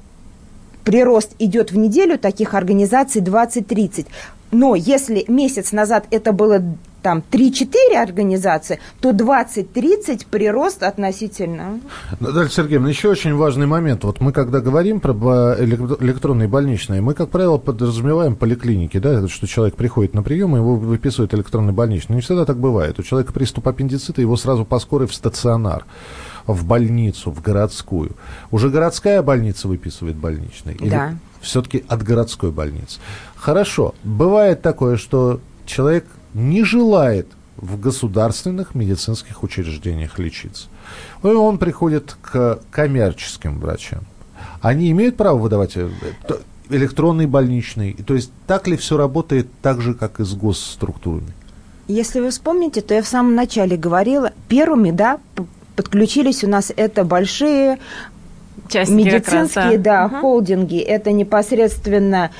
прирост 0.84 1.32
идет 1.40 1.72
в 1.72 1.78
неделю 1.78 2.18
таких 2.18 2.54
организаций 2.54 3.22
20-30. 3.22 4.08
Но 4.52 4.76
если 4.76 5.26
месяц 5.28 5.72
назад 5.72 6.06
это 6.12 6.32
было 6.32 6.62
там 7.02 7.24
3-4 7.32 7.96
организации, 7.96 8.80
то 9.00 9.12
20-30 9.12 10.26
прирост 10.30 10.84
относительно. 10.84 11.80
Наталья 12.20 12.50
Сергеевна, 12.50 12.90
еще 12.90 13.10
очень 13.10 13.36
важный 13.36 13.68
момент. 13.68 14.04
Вот 14.04 14.20
мы 14.20 14.32
когда 14.32 14.60
говорим 14.60 15.00
про 15.00 15.14
электронные 15.60 16.48
больничные, 16.48 17.02
мы, 17.02 17.14
как 17.14 17.30
правило, 17.30 17.58
подразумеваем 17.58 18.36
поликлиники, 18.36 18.98
да, 18.98 19.28
что 19.28 19.48
человек 19.48 19.76
приходит 19.76 20.14
на 20.14 20.24
прием, 20.24 20.56
и 20.56 20.60
его 20.60 20.76
выписывают 20.76 21.34
электронный 21.34 21.74
больничный. 21.74 22.16
Не 22.16 22.22
всегда 22.22 22.46
так 22.46 22.58
бывает. 22.58 23.00
У 23.00 23.04
человека 23.04 23.34
приступ 23.34 23.68
аппендицита, 23.68 24.22
его 24.22 24.36
сразу 24.36 24.66
по 24.66 24.80
скорой 24.80 25.08
в 25.08 25.14
стационар 25.14 25.86
в 26.48 26.66
больницу, 26.66 27.32
в 27.32 27.42
городскую. 27.42 28.12
Уже 28.52 28.70
городская 28.70 29.22
больница 29.22 29.68
выписывает 29.68 30.16
больничный? 30.16 30.76
Или 30.76 30.90
да. 30.90 31.16
все-таки 31.42 31.84
от 31.88 32.04
городской 32.04 32.52
больницы? 32.52 33.00
Хорошо. 33.36 33.94
Бывает 34.04 34.62
такое, 34.62 34.96
что 34.98 35.42
человек 35.66 36.06
не 36.38 36.64
желает 36.64 37.28
в 37.58 37.80
государственных 37.80 38.76
медицинских 38.76 39.44
учреждениях 39.44 40.20
лечиться. 40.20 40.68
И 41.24 41.28
он 41.28 41.58
приходит 41.58 42.16
к 42.22 42.60
коммерческим 42.70 43.60
врачам. 43.60 44.02
Они 44.62 44.92
имеют 44.92 45.18
право 45.18 45.38
выдавать 45.38 45.76
э, 45.76 45.90
электронный 46.70 47.26
больничный? 47.26 47.94
То 47.94 48.14
есть 48.14 48.32
так 48.46 48.68
ли 48.68 48.78
все 48.78 48.98
работает 48.98 49.48
так 49.62 49.82
же, 49.82 49.96
как 49.96 50.20
и 50.20 50.24
с 50.24 50.34
госструктурами? 50.34 51.34
Если 51.88 52.20
вы 52.20 52.30
вспомните, 52.30 52.82
то 52.82 52.94
я 52.94 53.02
в 53.02 53.08
самом 53.08 53.34
начале 53.34 53.76
говорила, 53.76 54.34
первыми, 54.48 54.92
да, 54.92 55.20
подключились 55.76 56.44
у 56.44 56.48
нас 56.48 56.72
это 56.76 57.04
большие 57.04 57.80
Частики 58.68 58.94
медицинские, 58.94 59.78
да 59.78 60.06
угу. 60.06 60.16
холдинги. 60.18 60.80
Это 60.80 61.12
непосредственно 61.12 62.32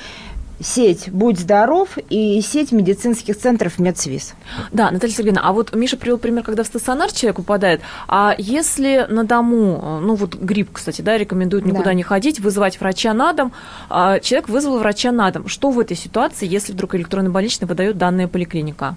сеть 0.60 1.10
«Будь 1.10 1.38
здоров» 1.38 1.98
и 2.10 2.40
сеть 2.40 2.72
медицинских 2.72 3.38
центров 3.38 3.78
«Медсвиз». 3.78 4.34
Да, 4.72 4.90
Наталья 4.90 5.14
Сергеевна, 5.14 5.42
а 5.44 5.52
вот 5.52 5.74
Миша 5.74 5.96
привел 5.96 6.18
пример, 6.18 6.42
когда 6.42 6.62
в 6.62 6.66
стационар 6.66 7.12
человек 7.12 7.36
попадает, 7.36 7.80
а 8.08 8.34
если 8.36 9.06
на 9.08 9.24
дому, 9.24 10.00
ну 10.02 10.14
вот 10.14 10.34
грипп, 10.34 10.70
кстати, 10.72 11.02
да, 11.02 11.16
рекомендуют 11.16 11.64
никуда 11.64 11.84
да. 11.84 11.94
не 11.94 12.02
ходить, 12.02 12.40
вызывать 12.40 12.80
врача 12.80 13.14
на 13.14 13.32
дом, 13.32 13.52
а 13.88 14.18
человек 14.20 14.48
вызвал 14.48 14.78
врача 14.78 15.12
на 15.12 15.30
дом. 15.30 15.48
Что 15.48 15.70
в 15.70 15.78
этой 15.78 15.96
ситуации, 15.96 16.46
если 16.46 16.72
вдруг 16.72 16.94
электронный 16.94 17.30
больничный 17.30 17.68
выдает 17.68 17.96
данные 17.96 18.28
поликлиника? 18.28 18.96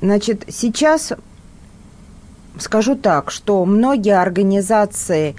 Значит, 0.00 0.44
сейчас 0.48 1.12
скажу 2.58 2.94
так, 2.94 3.30
что 3.30 3.64
многие 3.64 4.20
организации 4.20 5.34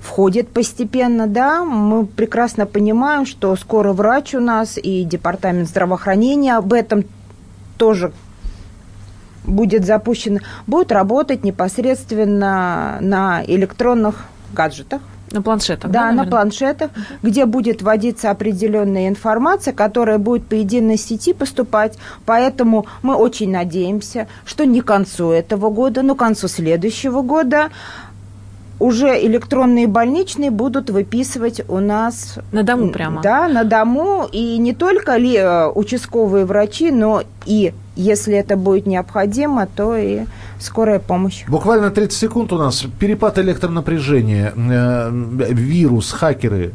входит 0.00 0.48
постепенно, 0.48 1.26
да. 1.26 1.64
Мы 1.64 2.06
прекрасно 2.06 2.66
понимаем, 2.66 3.26
что 3.26 3.54
скоро 3.56 3.92
врач 3.92 4.34
у 4.34 4.40
нас 4.40 4.78
и 4.78 5.04
департамент 5.04 5.68
здравоохранения 5.68 6.56
об 6.56 6.72
этом 6.72 7.04
тоже 7.76 8.12
будет 9.44 9.84
запущен, 9.84 10.40
будет 10.66 10.92
работать 10.92 11.44
непосредственно 11.44 12.98
на 13.00 13.42
электронных 13.46 14.26
гаджетах. 14.52 15.00
На 15.30 15.42
планшетах, 15.42 15.90
да? 15.90 16.08
Да, 16.08 16.12
на 16.12 16.24
планшетах, 16.24 16.90
где 17.22 17.44
будет 17.44 17.82
вводиться 17.82 18.30
определенная 18.30 19.08
информация, 19.08 19.74
которая 19.74 20.16
будет 20.16 20.46
по 20.46 20.54
единой 20.54 20.96
сети 20.96 21.34
поступать. 21.34 21.98
Поэтому 22.24 22.86
мы 23.02 23.14
очень 23.14 23.50
надеемся, 23.50 24.26
что 24.46 24.64
не 24.64 24.80
к 24.80 24.86
концу 24.86 25.30
этого 25.30 25.68
года, 25.68 26.00
но 26.02 26.14
к 26.14 26.18
концу 26.18 26.48
следующего 26.48 27.20
года 27.20 27.68
уже 28.80 29.08
электронные 29.26 29.86
больничные 29.86 30.50
будут 30.50 30.90
выписывать 30.90 31.62
у 31.68 31.80
нас... 31.80 32.38
На 32.52 32.62
дому 32.62 32.90
прямо? 32.90 33.22
Да, 33.22 33.48
на 33.48 33.64
дому. 33.64 34.28
И 34.30 34.58
не 34.58 34.72
только 34.72 35.16
ли 35.16 35.36
э, 35.36 35.68
участковые 35.68 36.44
врачи, 36.44 36.90
но 36.90 37.22
и, 37.44 37.72
если 37.96 38.34
это 38.34 38.56
будет 38.56 38.86
необходимо, 38.86 39.66
то 39.66 39.96
и 39.96 40.20
скорая 40.60 41.00
помощь. 41.00 41.44
Буквально 41.48 41.90
30 41.90 42.18
секунд 42.18 42.52
у 42.52 42.58
нас. 42.58 42.84
Перепад 42.98 43.38
электронапряжения, 43.38 44.52
э, 44.54 45.10
вирус, 45.50 46.12
хакеры 46.12 46.72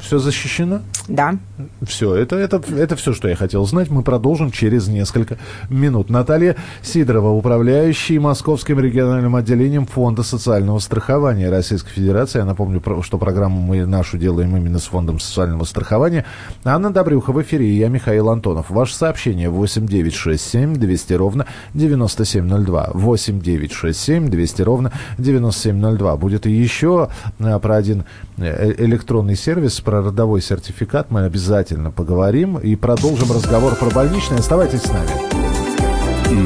все 0.00 0.18
защищено? 0.18 0.80
Да. 1.08 1.36
Все, 1.82 2.14
это, 2.14 2.36
это, 2.36 2.60
это 2.74 2.96
все, 2.96 3.12
что 3.12 3.28
я 3.28 3.36
хотел 3.36 3.64
знать. 3.66 3.90
Мы 3.90 4.02
продолжим 4.02 4.50
через 4.50 4.88
несколько 4.88 5.38
минут. 5.70 6.10
Наталья 6.10 6.56
Сидорова, 6.82 7.30
управляющий 7.30 8.18
Московским 8.18 8.80
региональным 8.80 9.36
отделением 9.36 9.86
Фонда 9.86 10.22
социального 10.22 10.78
страхования 10.80 11.48
Российской 11.48 11.90
Федерации. 11.90 12.40
Я 12.40 12.44
напомню, 12.44 12.82
что 13.02 13.18
программу 13.18 13.60
мы 13.60 13.86
нашу 13.86 14.18
делаем 14.18 14.56
именно 14.56 14.78
с 14.78 14.84
Фондом 14.84 15.20
социального 15.20 15.64
страхования. 15.64 16.24
Анна 16.64 16.92
Добрюха 16.92 17.32
в 17.32 17.40
эфире, 17.42 17.70
я 17.72 17.88
Михаил 17.88 18.28
Антонов. 18.28 18.70
Ваше 18.70 18.94
сообщение 18.94 19.48
8967 19.48 20.74
200 20.74 21.12
ровно 21.12 21.46
9702. 21.74 22.90
8967 22.94 24.28
200 24.28 24.62
ровно 24.62 24.92
9702. 25.18 26.16
Будет 26.16 26.46
и 26.46 26.50
еще 26.50 27.10
а, 27.38 27.58
про 27.58 27.76
один 27.76 28.04
э, 28.38 28.74
электронный 28.78 29.36
сервис 29.36 29.80
про 29.80 30.02
родовой 30.02 30.42
сертификат 30.42 30.95
мы 31.10 31.24
обязательно 31.24 31.90
поговорим 31.90 32.56
и 32.56 32.74
продолжим 32.74 33.30
разговор 33.30 33.74
про 33.74 33.90
больничные. 33.90 34.38
Оставайтесь 34.38 34.80
с 34.80 34.90
нами. 34.90 35.10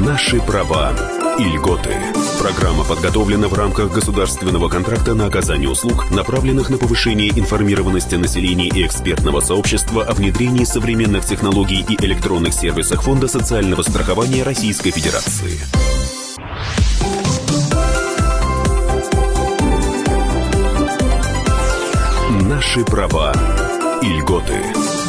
Наши 0.05 0.41
права 0.41 0.91
и 1.39 1.43
льготы. 1.43 1.91
Программа 2.37 2.83
подготовлена 2.83 3.47
в 3.47 3.53
рамках 3.53 3.93
государственного 3.93 4.67
контракта 4.67 5.13
на 5.13 5.27
оказание 5.27 5.69
услуг, 5.69 6.11
направленных 6.11 6.69
на 6.69 6.77
повышение 6.77 7.29
информированности 7.29 8.15
населения 8.15 8.67
и 8.67 8.85
экспертного 8.85 9.39
сообщества 9.39 10.03
о 10.03 10.13
внедрении 10.13 10.65
современных 10.65 11.23
технологий 11.23 11.85
и 11.87 12.05
электронных 12.05 12.53
сервисах 12.53 13.03
Фонда 13.03 13.29
социального 13.29 13.83
страхования 13.83 14.43
Российской 14.43 14.91
Федерации. 14.91 15.59
Наши 22.49 22.83
права 22.83 23.33
и 24.01 24.07
льготы. 24.07 25.00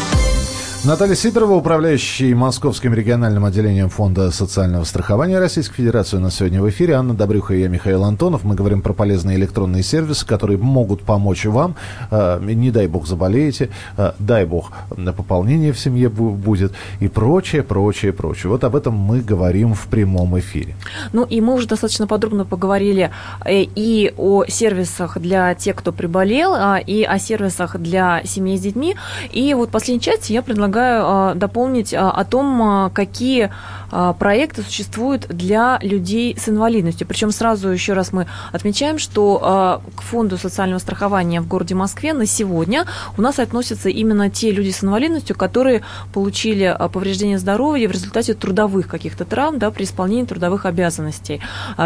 Наталья 0.84 1.14
Сидорова, 1.14 1.52
управляющий 1.52 2.34
Московским 2.34 2.92
региональным 2.92 3.44
отделением 3.44 3.88
Фонда 3.88 4.32
социального 4.32 4.82
страхования 4.82 5.38
Российской 5.38 5.76
Федерации, 5.76 6.16
у 6.16 6.20
нас 6.20 6.34
сегодня 6.34 6.60
в 6.60 6.68
эфире. 6.70 6.94
Анна 6.94 7.14
Добрюха 7.14 7.54
и 7.54 7.60
я, 7.60 7.68
Михаил 7.68 8.02
Антонов. 8.02 8.42
Мы 8.42 8.56
говорим 8.56 8.82
про 8.82 8.92
полезные 8.92 9.36
электронные 9.36 9.84
сервисы, 9.84 10.26
которые 10.26 10.58
могут 10.58 11.04
помочь 11.04 11.44
вам. 11.44 11.76
Э, 12.10 12.40
не 12.42 12.72
дай 12.72 12.88
бог 12.88 13.06
заболеете, 13.06 13.70
э, 13.96 14.10
дай 14.18 14.44
бог 14.44 14.72
на 14.96 15.12
пополнение 15.12 15.72
в 15.72 15.78
семье 15.78 16.08
будет 16.08 16.72
и 16.98 17.06
прочее, 17.06 17.62
прочее, 17.62 18.12
прочее. 18.12 18.50
Вот 18.50 18.64
об 18.64 18.74
этом 18.74 18.94
мы 18.94 19.20
говорим 19.20 19.74
в 19.74 19.86
прямом 19.86 20.36
эфире. 20.40 20.74
Ну 21.12 21.22
и 21.22 21.40
мы 21.40 21.54
уже 21.54 21.68
достаточно 21.68 22.08
подробно 22.08 22.44
поговорили 22.44 23.12
э, 23.44 23.62
и 23.62 24.12
о 24.16 24.46
сервисах 24.46 25.18
для 25.18 25.54
тех, 25.54 25.76
кто 25.76 25.92
приболел, 25.92 26.54
а, 26.54 26.78
и 26.78 27.04
о 27.04 27.20
сервисах 27.20 27.78
для 27.78 28.24
семей 28.24 28.58
с 28.58 28.62
детьми. 28.62 28.96
И 29.30 29.54
вот 29.54 29.68
в 29.68 29.70
последней 29.70 30.00
части 30.00 30.32
я 30.32 30.42
предлагаю 30.42 30.71
предлагаю 30.72 31.04
а, 31.06 31.34
дополнить 31.34 31.94
а, 31.94 32.10
о 32.10 32.24
том, 32.24 32.62
а, 32.62 32.90
какие 32.90 33.50
проекты 34.18 34.62
существуют 34.62 35.26
для 35.28 35.78
людей 35.82 36.36
с 36.38 36.48
инвалидностью. 36.48 37.06
Причем 37.06 37.30
сразу 37.30 37.68
еще 37.68 37.92
раз 37.92 38.12
мы 38.12 38.26
отмечаем, 38.52 38.98
что 38.98 39.82
к 39.94 40.02
фонду 40.02 40.38
социального 40.38 40.78
страхования 40.78 41.40
в 41.40 41.46
городе 41.46 41.74
Москве 41.74 42.12
на 42.12 42.26
сегодня 42.26 42.86
у 43.18 43.22
нас 43.22 43.38
относятся 43.38 43.88
именно 43.88 44.30
те 44.30 44.50
люди 44.50 44.70
с 44.70 44.82
инвалидностью, 44.82 45.36
которые 45.36 45.82
получили 46.14 46.76
повреждение 46.92 47.38
здоровья 47.38 47.88
в 47.88 47.92
результате 47.92 48.34
трудовых 48.34 48.88
каких-то 48.88 49.24
травм 49.24 49.58
да, 49.58 49.70
при 49.70 49.84
исполнении 49.84 50.24
трудовых 50.24 50.64
обязанностей. 50.64 51.40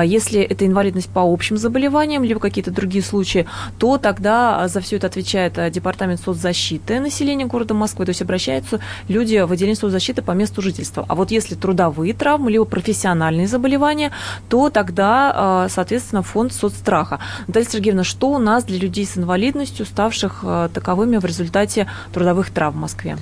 Если 0.05 0.41
это 0.41 0.67
инвалидность 0.67 1.09
по 1.09 1.21
общим 1.21 1.57
заболеваниям, 1.57 2.23
либо 2.23 2.39
какие-то 2.39 2.71
другие 2.71 3.03
случаи, 3.03 3.47
то 3.79 3.99
тогда 3.99 4.69
за 4.69 4.81
все 4.81 4.97
это 4.97 5.09
отвечает 5.09 5.55
Департамент 5.73 6.21
соцзащиты 6.21 7.01
населения 7.01 7.47
города 7.47 7.75
Москвы, 7.75 8.05
то 8.05 8.11
есть 8.11 8.21
находятся 8.21 8.81
люди 9.09 9.39
в 9.39 9.51
отделении 9.51 9.75
соцзащиты 9.75 10.23
по 10.23 10.33
месту 10.33 10.63
жительства. 10.63 11.05
А 11.09 11.15
вот 11.15 11.31
если 11.31 11.55
трудовые 11.55 11.96
травмы, 12.13 12.51
либо 12.51 12.65
профессиональные 12.65 13.47
заболевания, 13.47 14.13
то 14.49 14.71
тогда, 14.71 15.33
а, 15.35 15.69
соответственно, 15.69 16.23
фонд 16.23 16.53
соцстраха. 16.53 17.19
Наталья 17.47 17.69
Сергеевна, 17.69 18.05
что 18.05 18.31
у 18.31 18.39
нас 18.39 18.65
для 18.65 18.79
людей 18.79 19.07
с 19.07 19.17
инвалидностью, 19.17 19.87
ставших 19.87 20.41
а, 20.43 20.69
таковыми 20.69 21.17
в 21.19 21.25
результате 21.25 21.89
трудовых 22.13 22.51
травм 22.51 22.79
в 22.79 22.81
Москве? 22.81 23.19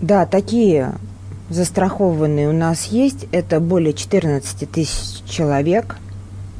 Да, 0.00 0.26
такие 0.26 0.94
застрахованные 1.48 2.48
у 2.48 2.52
нас 2.52 2.86
есть. 2.86 3.26
Это 3.32 3.60
более 3.60 3.92
14 3.92 4.70
тысяч 4.70 5.22
человек. 5.28 5.96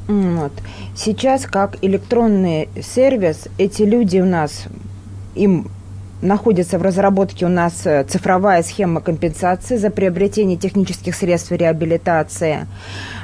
Вот. 0.09 0.53
Сейчас 0.95 1.47
как 1.47 1.83
электронный 1.83 2.69
сервис, 2.81 3.49
эти 3.59 3.83
люди 3.83 4.19
у 4.19 4.25
нас, 4.25 4.65
им 5.35 5.69
находится 6.23 6.79
в 6.79 6.83
разработке 6.83 7.47
у 7.47 7.49
нас 7.49 7.87
э, 7.87 8.05
цифровая 8.05 8.63
схема 8.63 9.01
компенсации 9.01 9.77
за 9.77 9.91
приобретение 9.91 10.57
технических 10.57 11.15
средств 11.15 11.53
реабилитации. 11.53 12.67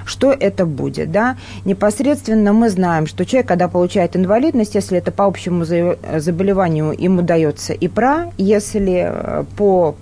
Что 0.05 0.33
это 0.33 0.67
будет? 0.67 1.11
Да? 1.13 1.37
Непосредственно 1.65 2.53
мы 2.53 2.71
знаем, 2.71 3.07
что 3.07 3.25
человек, 3.25 3.49
когда 3.49 3.69
получает 3.69 4.17
инвалидность, 4.17 4.75
если 4.75 4.99
это 4.99 5.13
по 5.13 5.25
общему 5.25 5.65
заболеванию, 5.65 6.95
ему 6.97 7.23
дается 7.23 7.73
ИПРА, 7.73 8.33
если 8.37 9.07
э, 9.07 9.45
по 9.57 9.97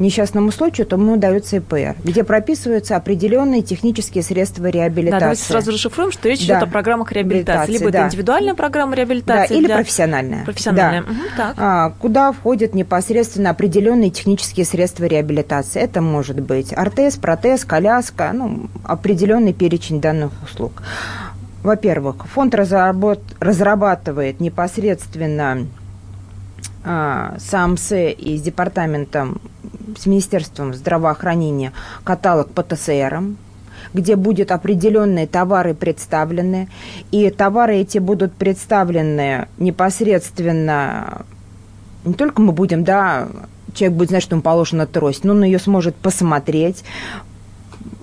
несчастному 0.00 0.50
случаю, 0.50 0.86
то 0.86 0.96
ему 0.96 1.16
дается 1.16 1.56
ИПР, 1.56 1.96
где 2.02 2.24
прописываются 2.24 2.96
определенные 2.96 3.62
технические 3.62 4.22
средства 4.22 4.66
реабилитации. 4.66 5.10
Да, 5.10 5.20
давайте 5.20 5.42
сразу 5.42 5.72
расшифруем, 5.72 6.12
что 6.12 6.28
речь 6.28 6.46
да. 6.46 6.54
идет 6.54 6.62
о 6.64 6.66
программах 6.66 7.12
реабилитации. 7.12 7.72
Либо 7.72 7.90
да. 7.90 7.98
это 7.98 8.08
индивидуальная 8.08 8.54
программа 8.54 8.94
реабилитации. 8.94 9.54
Да, 9.54 9.58
или 9.58 9.66
для... 9.66 9.76
профессиональная. 9.76 10.44
Профессиональная. 10.44 11.02
Да. 11.02 11.10
Угу, 11.10 11.20
так. 11.36 11.54
А, 11.58 11.90
куда 11.98 12.32
входят 12.32 12.74
непосредственно 12.74 13.50
определенные 13.50 14.10
технические 14.10 14.66
средства 14.66 15.04
реабилитации. 15.04 15.80
Это 15.80 16.00
может 16.00 16.40
быть 16.40 16.72
ортез, 16.72 17.16
протез, 17.16 17.64
коляска, 17.64 18.30
ну, 18.32 18.68
определенный 18.84 19.52
перечень 19.52 20.00
данных 20.00 20.32
услуг. 20.42 20.82
Во-первых, 21.62 22.26
фонд 22.26 22.54
разрабатывает 22.54 24.40
непосредственно 24.40 25.66
с 26.84 27.54
АМС 27.54 27.92
и 27.92 28.36
с 28.36 28.42
департаментом, 28.42 29.40
с 29.98 30.06
Министерством 30.06 30.74
здравоохранения 30.74 31.72
каталог 32.04 32.50
по 32.50 32.62
ТСРам, 32.62 33.38
где 33.92 34.16
будут 34.16 34.50
определенные 34.50 35.26
товары 35.26 35.74
представлены, 35.74 36.68
и 37.10 37.30
товары 37.30 37.76
эти 37.76 37.98
будут 37.98 38.34
представлены 38.34 39.48
непосредственно, 39.58 41.22
не 42.04 42.14
только 42.14 42.42
мы 42.42 42.52
будем, 42.52 42.84
да, 42.84 43.28
человек 43.72 43.96
будет 43.96 44.08
знать, 44.10 44.22
что 44.22 44.34
ему 44.34 44.42
положена 44.42 44.86
трость, 44.86 45.24
но 45.24 45.32
он 45.32 45.44
ее 45.44 45.58
сможет 45.58 45.94
посмотреть, 45.96 46.84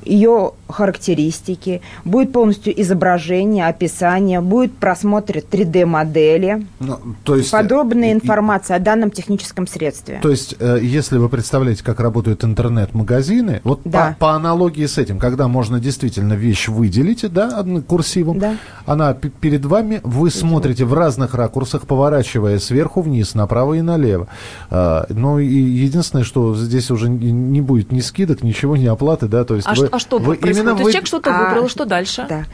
ее 0.03 0.53
характеристики, 0.67 1.81
будет 2.05 2.31
полностью 2.31 2.79
изображение, 2.81 3.67
описание, 3.67 4.41
будет 4.41 4.73
просмотр 4.77 5.37
3D-модели, 5.37 6.65
ну, 6.79 6.99
то 7.23 7.35
есть, 7.35 7.51
подробная 7.51 8.09
э, 8.09 8.13
информация 8.13 8.77
и, 8.77 8.79
о 8.79 8.83
данном 8.83 9.11
техническом 9.11 9.67
средстве. 9.67 10.19
То 10.21 10.29
есть, 10.29 10.55
э, 10.59 10.79
если 10.81 11.17
вы 11.17 11.29
представляете, 11.29 11.83
как 11.83 11.99
работают 11.99 12.43
интернет-магазины, 12.43 13.61
вот 13.63 13.81
да. 13.83 14.15
по, 14.19 14.27
по 14.27 14.31
аналогии 14.33 14.85
с 14.85 14.97
этим, 14.97 15.19
когда 15.19 15.47
можно 15.47 15.79
действительно 15.79 16.33
вещь 16.33 16.67
выделить, 16.67 17.31
да, 17.31 17.63
курсивом, 17.87 18.39
да. 18.39 18.55
она 18.85 19.13
перед 19.13 19.65
вами, 19.65 19.99
вы 20.03 20.29
Видимо. 20.29 20.49
смотрите 20.49 20.85
в 20.85 20.93
разных 20.93 21.33
ракурсах, 21.33 21.85
поворачивая 21.85 22.59
сверху 22.59 23.01
вниз, 23.01 23.35
направо 23.35 23.75
и 23.75 23.81
налево. 23.81 24.27
А, 24.69 25.05
ну, 25.09 25.39
и 25.39 25.45
единственное, 25.45 26.23
что 26.23 26.55
здесь 26.55 26.89
уже 26.91 27.09
не 27.09 27.61
будет 27.61 27.91
ни 27.91 27.99
скидок, 27.99 28.43
ничего, 28.43 28.77
ни 28.77 28.85
оплаты, 28.85 29.27
да, 29.27 29.43
то 29.43 29.55
есть 29.55 29.67
а 29.67 29.75
вы, 29.75 29.87
а 29.91 29.99
что 29.99 30.17
вы 30.17 30.35
происходит? 30.35 30.57
Именно 30.57 30.77
То 30.77 30.83
вы... 30.83 30.91
человек 30.91 31.07
что-то 31.07 31.35
а, 31.35 31.49
выбрал, 31.49 31.69
что 31.69 31.85
дальше? 31.85 32.25
Да. 32.27 32.45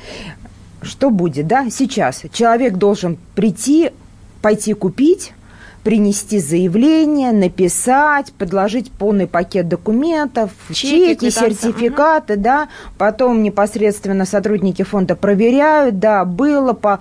Что 0.81 1.09
будет, 1.09 1.47
да, 1.47 1.69
сейчас? 1.69 2.23
Человек 2.31 2.75
должен 2.75 3.17
прийти, 3.35 3.91
пойти 4.41 4.73
купить, 4.73 5.33
принести 5.83 6.39
заявление, 6.39 7.31
написать, 7.31 8.33
подложить 8.33 8.91
полный 8.91 9.25
пакет 9.25 9.69
документов, 9.69 10.51
чеки, 10.69 11.15
чеки 11.15 11.29
сертификаты, 11.29 12.33
угу. 12.33 12.41
да, 12.41 12.67
потом 12.97 13.41
непосредственно 13.41 14.25
сотрудники 14.25 14.81
фонда 14.81 15.15
проверяют, 15.15 15.99
да, 15.99 16.25
было 16.25 16.73
по 16.73 16.99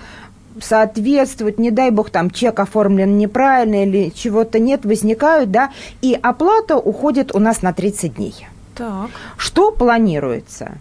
соответствовать, 0.60 1.58
не 1.58 1.70
дай 1.70 1.90
бог, 1.90 2.10
там 2.10 2.30
чек 2.30 2.60
оформлен 2.60 3.18
неправильно 3.18 3.84
или 3.84 4.10
чего-то 4.14 4.58
нет, 4.58 4.84
возникают, 4.84 5.50
да, 5.50 5.70
и 6.00 6.18
оплата 6.20 6.76
уходит 6.76 7.34
у 7.34 7.38
нас 7.38 7.62
на 7.62 7.72
30 7.72 8.14
дней. 8.14 8.46
Так. 8.76 9.10
Что 9.36 9.72
планируется? 9.72 10.78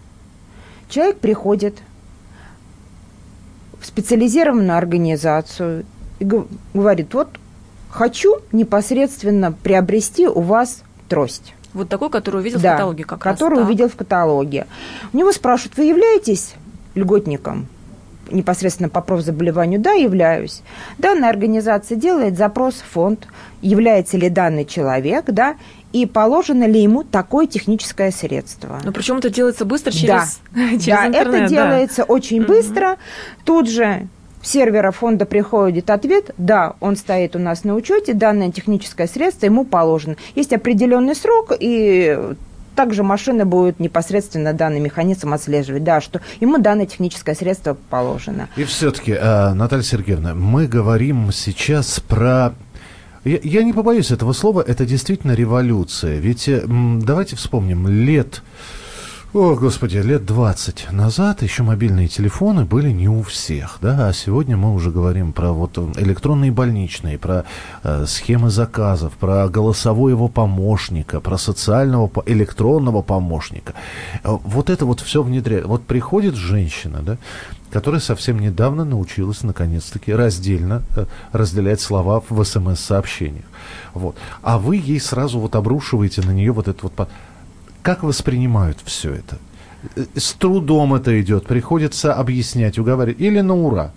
Человек 0.88 1.18
приходит 1.18 1.78
в 3.80 3.86
специализированную 3.86 4.76
организацию 4.76 5.84
и 6.18 6.24
говорит, 6.74 7.12
вот 7.14 7.28
хочу 7.90 8.36
непосредственно 8.52 9.52
приобрести 9.52 10.28
у 10.28 10.40
вас 10.40 10.82
трость. 11.08 11.54
Вот 11.72 11.88
такой, 11.88 12.10
который 12.10 12.40
увидел 12.40 12.60
да, 12.60 12.70
в 12.70 12.72
каталоге 12.76 13.04
как 13.04 13.18
который 13.18 13.30
раз. 13.30 13.38
Который 13.38 13.64
увидел 13.64 13.88
в 13.88 13.96
каталоге. 13.96 14.66
У 15.12 15.16
него 15.16 15.32
спрашивают, 15.32 15.76
вы 15.76 15.84
являетесь 15.84 16.54
льготником? 16.94 17.66
Непосредственно 18.30 18.88
по 18.88 19.00
профзаболеванию, 19.00 19.80
да, 19.80 19.92
являюсь. 19.92 20.62
Данная 20.98 21.30
организация 21.30 21.96
делает 21.96 22.36
запрос 22.36 22.74
в 22.74 22.92
фонд, 22.92 23.28
является 23.62 24.16
ли 24.16 24.28
данный 24.28 24.64
человек, 24.64 25.26
да, 25.26 25.56
и 25.92 26.04
положено 26.06 26.64
ли 26.64 26.82
ему 26.82 27.04
такое 27.04 27.46
техническое 27.46 28.10
средство. 28.10 28.80
Но 28.84 28.92
причем 28.92 29.18
это 29.18 29.30
делается 29.30 29.64
быстро 29.64 29.92
через, 29.92 30.40
да. 30.52 30.70
через 30.72 30.86
да, 30.86 31.06
интернет. 31.06 31.26
Это 31.28 31.38
да. 31.38 31.48
делается 31.48 32.04
очень 32.04 32.40
угу. 32.40 32.48
быстро. 32.48 32.96
Тут 33.44 33.70
же 33.70 34.08
в 34.46 34.46
сервера 34.46 34.90
фонда 34.90 35.26
приходит 35.26 35.90
ответ, 35.90 36.30
да, 36.38 36.76
он 36.80 36.96
стоит 36.96 37.34
у 37.34 37.38
нас 37.38 37.64
на 37.64 37.74
учете, 37.74 38.14
данное 38.14 38.52
техническое 38.52 39.08
средство 39.08 39.46
ему 39.46 39.64
положено. 39.64 40.16
Есть 40.34 40.52
определенный 40.52 41.16
срок, 41.16 41.52
и 41.58 42.16
также 42.76 43.02
машина 43.02 43.44
будет 43.44 43.80
непосредственно 43.80 44.52
данный 44.52 44.78
механизм 44.78 45.32
отслеживать, 45.34 45.82
да, 45.82 46.00
что 46.00 46.20
ему 46.40 46.58
данное 46.58 46.86
техническое 46.86 47.34
средство 47.34 47.76
положено. 47.90 48.48
И 48.56 48.64
все-таки, 48.64 49.12
э, 49.12 49.52
Наталья 49.54 49.82
Сергеевна, 49.82 50.34
мы 50.34 50.68
говорим 50.68 51.32
сейчас 51.32 51.98
про 51.98 52.54
я, 53.24 53.40
я 53.42 53.64
не 53.64 53.72
побоюсь 53.72 54.12
этого 54.12 54.32
слова, 54.32 54.62
это 54.64 54.86
действительно 54.86 55.32
революция. 55.32 56.18
Ведь 56.18 56.48
давайте 56.48 57.34
вспомним, 57.34 57.88
лет 57.88 58.42
О, 59.34 59.54
господи, 59.54 59.98
лет 59.98 60.24
20 60.24 60.92
назад 60.92 61.42
еще 61.42 61.64
мобильные 61.64 62.06
телефоны 62.06 62.64
были 62.64 62.90
не 62.90 63.08
у 63.08 63.22
всех, 63.22 63.78
да, 63.82 64.08
а 64.08 64.12
сегодня 64.12 64.56
мы 64.56 64.72
уже 64.72 64.90
говорим 64.90 65.32
про 65.32 65.52
вот 65.52 65.76
электронные 65.98 66.52
больничные, 66.52 67.18
про 67.18 67.44
э, 67.82 68.06
схемы 68.06 68.50
заказов, 68.50 69.12
про 69.14 69.48
голосового 69.48 70.08
его 70.08 70.28
помощника, 70.28 71.20
про 71.20 71.38
социального 71.38 72.10
электронного 72.24 73.02
помощника. 73.02 73.74
Э, 74.22 74.38
вот 74.44 74.70
это 74.70 74.86
вот 74.86 75.00
все 75.00 75.22
внедряет. 75.22 75.66
Вот 75.66 75.84
приходит 75.84 76.36
женщина, 76.36 77.00
да, 77.02 77.18
которая 77.70 78.00
совсем 78.00 78.38
недавно 78.38 78.84
научилась, 78.84 79.42
наконец-таки, 79.42 80.14
раздельно 80.14 80.82
э, 80.96 81.04
разделять 81.32 81.80
слова 81.80 82.22
в 82.26 82.42
СМС-сообщениях. 82.42 83.44
Вот. 83.92 84.16
А 84.42 84.58
вы 84.58 84.76
ей 84.76 85.00
сразу 85.00 85.40
вот 85.40 85.56
обрушиваете 85.56 86.22
на 86.22 86.30
нее 86.30 86.52
вот 86.52 86.68
это 86.68 86.78
вот 86.82 87.08
как 87.86 88.02
воспринимают 88.02 88.78
все 88.84 89.14
это? 89.14 89.38
Э, 89.94 90.06
с 90.16 90.32
трудом 90.32 90.94
это 90.94 91.20
идет, 91.20 91.46
приходится 91.46 92.14
объяснять, 92.14 92.80
уговаривать, 92.80 93.20
или 93.20 93.40
на 93.40 93.54
ура? 93.54 93.92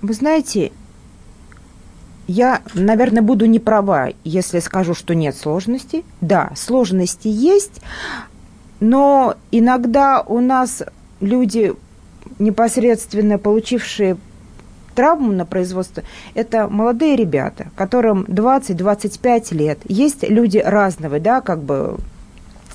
Вы 0.00 0.14
знаете, 0.14 0.72
я, 2.26 2.62
наверное, 2.72 3.20
буду 3.20 3.44
не 3.44 3.58
права, 3.58 4.08
если 4.24 4.60
скажу, 4.60 4.94
что 4.94 5.14
нет 5.14 5.36
сложностей. 5.36 6.06
Да, 6.22 6.52
сложности 6.56 7.28
есть, 7.28 7.82
но 8.80 9.34
иногда 9.50 10.22
у 10.22 10.40
нас 10.40 10.82
люди, 11.20 11.74
непосредственно 12.38 13.36
получившие 13.36 14.16
травму 14.94 15.32
на 15.32 15.44
производство, 15.44 16.02
это 16.32 16.66
молодые 16.66 17.14
ребята, 17.14 17.66
которым 17.76 18.22
20-25 18.22 19.54
лет. 19.54 19.80
Есть 19.84 20.26
люди 20.26 20.56
разного, 20.56 21.20
да, 21.20 21.42
как 21.42 21.60
бы 21.62 21.98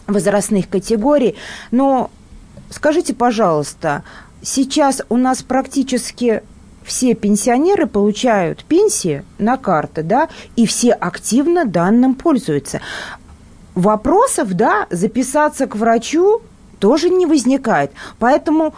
возрастных 0.07 0.69
категорий. 0.69 1.35
Но 1.71 2.09
скажите, 2.69 3.13
пожалуйста, 3.13 4.03
сейчас 4.41 5.01
у 5.09 5.17
нас 5.17 5.41
практически 5.41 6.43
все 6.83 7.13
пенсионеры 7.13 7.85
получают 7.87 8.63
пенсии 8.65 9.23
на 9.37 9.57
карты, 9.57 10.03
да, 10.03 10.29
и 10.55 10.65
все 10.65 10.91
активно 10.91 11.65
данным 11.65 12.15
пользуются. 12.15 12.81
Вопросов, 13.75 14.53
да, 14.53 14.87
записаться 14.89 15.67
к 15.67 15.75
врачу 15.75 16.41
тоже 16.79 17.09
не 17.09 17.25
возникает. 17.25 17.91
Поэтому 18.19 18.73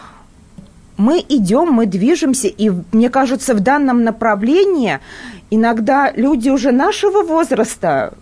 мы 0.97 1.23
идем, 1.27 1.71
мы 1.71 1.85
движемся, 1.85 2.47
и 2.47 2.71
мне 2.91 3.09
кажется, 3.09 3.55
в 3.55 3.61
данном 3.61 4.03
направлении 4.03 4.99
иногда 5.49 6.11
люди 6.11 6.49
уже 6.49 6.71
нашего 6.71 7.23
возраста 7.23 8.13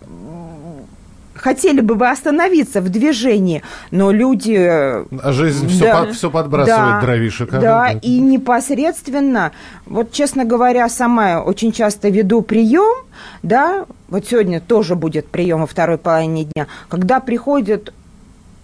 хотели 1.42 1.80
бы 1.80 1.96
вы 1.96 2.08
остановиться 2.08 2.80
в 2.80 2.88
движении, 2.88 3.62
но 3.90 4.12
люди... 4.12 4.54
А 4.56 5.32
жизнь 5.32 5.66
да, 5.66 5.68
все, 5.68 5.92
под, 5.92 6.14
все 6.14 6.30
подбрасывает 6.30 6.94
да, 6.94 7.00
дровишек. 7.00 7.50
Да, 7.50 7.60
да, 7.60 7.90
и 7.90 8.18
непосредственно, 8.18 9.50
вот 9.86 10.12
честно 10.12 10.44
говоря, 10.44 10.88
сама 10.88 11.42
очень 11.42 11.72
часто 11.72 12.08
веду 12.08 12.42
прием, 12.42 13.04
да, 13.42 13.86
вот 14.08 14.26
сегодня 14.26 14.60
тоже 14.60 14.94
будет 14.94 15.26
прием 15.26 15.60
во 15.60 15.66
второй 15.66 15.98
половине 15.98 16.44
дня, 16.44 16.68
когда 16.88 17.18
приходят 17.18 17.92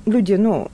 люди, 0.06 0.34
ну, 0.34 0.70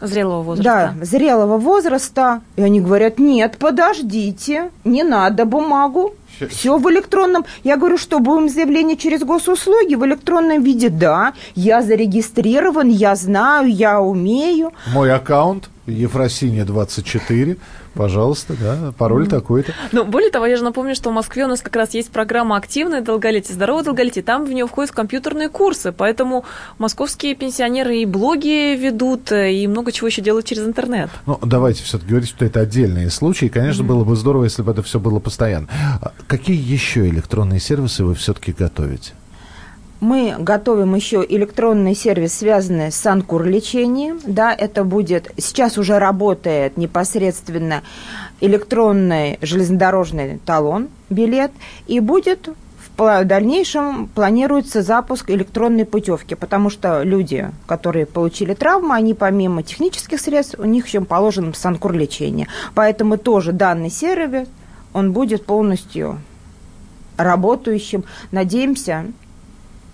Зрелого 0.00 0.42
возраста. 0.42 0.94
Да, 0.98 1.04
зрелого 1.04 1.56
возраста. 1.56 2.42
И 2.56 2.62
они 2.62 2.80
говорят, 2.80 3.18
нет, 3.18 3.56
подождите, 3.58 4.70
не 4.84 5.02
надо 5.02 5.46
бумагу. 5.46 6.14
Все 6.48 6.76
в 6.76 6.90
электронном. 6.90 7.44
Я 7.62 7.76
говорю, 7.76 7.98
что 7.98 8.18
будем 8.18 8.48
заявление 8.48 8.96
через 8.96 9.20
госуслуги 9.22 9.94
в 9.94 10.04
электронном 10.04 10.62
виде. 10.62 10.88
Да, 10.88 11.32
я 11.54 11.82
зарегистрирован, 11.82 12.88
я 12.88 13.14
знаю, 13.16 13.68
я 13.68 14.00
умею. 14.00 14.72
Мой 14.92 15.12
аккаунт 15.12 15.70
Ефросиния 15.86 16.64
24 16.64 17.56
Пожалуйста, 17.94 18.54
да, 18.60 18.92
пароль 18.98 19.28
такой-то. 19.28 19.72
Ну, 19.92 20.04
более 20.04 20.30
того, 20.30 20.46
я 20.46 20.56
же 20.56 20.64
напомню, 20.64 20.94
что 20.96 21.10
в 21.10 21.12
Москве 21.12 21.44
у 21.44 21.48
нас 21.48 21.60
как 21.60 21.76
раз 21.76 21.94
есть 21.94 22.10
программа 22.10 22.56
«Активное 22.56 23.00
долголетие», 23.00 23.54
«Здоровое 23.54 23.84
долголетие». 23.84 24.24
Там 24.24 24.44
в 24.44 24.52
нее 24.52 24.66
входят 24.66 24.90
компьютерные 24.90 25.48
курсы, 25.48 25.92
поэтому 25.92 26.44
московские 26.78 27.36
пенсионеры 27.36 27.98
и 27.98 28.06
блоги 28.06 28.76
ведут, 28.76 29.30
и 29.30 29.66
много 29.68 29.92
чего 29.92 30.08
еще 30.08 30.22
делают 30.22 30.46
через 30.46 30.66
интернет. 30.66 31.08
Ну, 31.26 31.38
давайте 31.42 31.84
все-таки 31.84 32.10
говорить, 32.10 32.28
что 32.28 32.44
это 32.44 32.60
отдельные 32.60 33.10
случаи. 33.10 33.46
Конечно, 33.46 33.82
mm-hmm. 33.82 33.86
было 33.86 34.04
бы 34.04 34.16
здорово, 34.16 34.44
если 34.44 34.62
бы 34.62 34.72
это 34.72 34.82
все 34.82 34.98
было 34.98 35.20
постоянно. 35.20 35.68
А 36.02 36.12
какие 36.26 36.60
еще 36.60 37.08
электронные 37.08 37.60
сервисы 37.60 38.04
вы 38.04 38.14
все-таки 38.14 38.52
готовите? 38.52 39.12
Мы 40.00 40.34
готовим 40.38 40.94
еще 40.94 41.24
электронный 41.26 41.94
сервис, 41.94 42.34
связанный 42.34 42.92
с 42.92 42.96
санкур-лечением. 42.96 44.20
Да, 44.26 44.52
это 44.52 44.84
будет, 44.84 45.30
сейчас 45.38 45.78
уже 45.78 45.98
работает 45.98 46.76
непосредственно 46.76 47.82
электронный 48.40 49.38
железнодорожный 49.40 50.38
талон, 50.44 50.88
билет, 51.08 51.52
и 51.86 52.00
будет 52.00 52.50
в 52.96 53.24
дальнейшем 53.24 54.08
планируется 54.08 54.82
запуск 54.82 55.30
электронной 55.30 55.84
путевки, 55.84 56.34
потому 56.34 56.70
что 56.70 57.02
люди, 57.02 57.50
которые 57.66 58.06
получили 58.06 58.54
травму, 58.54 58.92
они 58.92 59.14
помимо 59.14 59.62
технических 59.62 60.20
средств, 60.20 60.56
у 60.58 60.64
них 60.64 60.86
еще 60.86 61.00
положено 61.00 61.52
санкур 61.54 61.92
лечение. 61.92 62.46
Поэтому 62.74 63.16
тоже 63.16 63.52
данный 63.52 63.90
сервис, 63.90 64.48
он 64.92 65.12
будет 65.12 65.44
полностью 65.44 66.20
работающим. 67.16 68.04
Надеемся, 68.30 69.06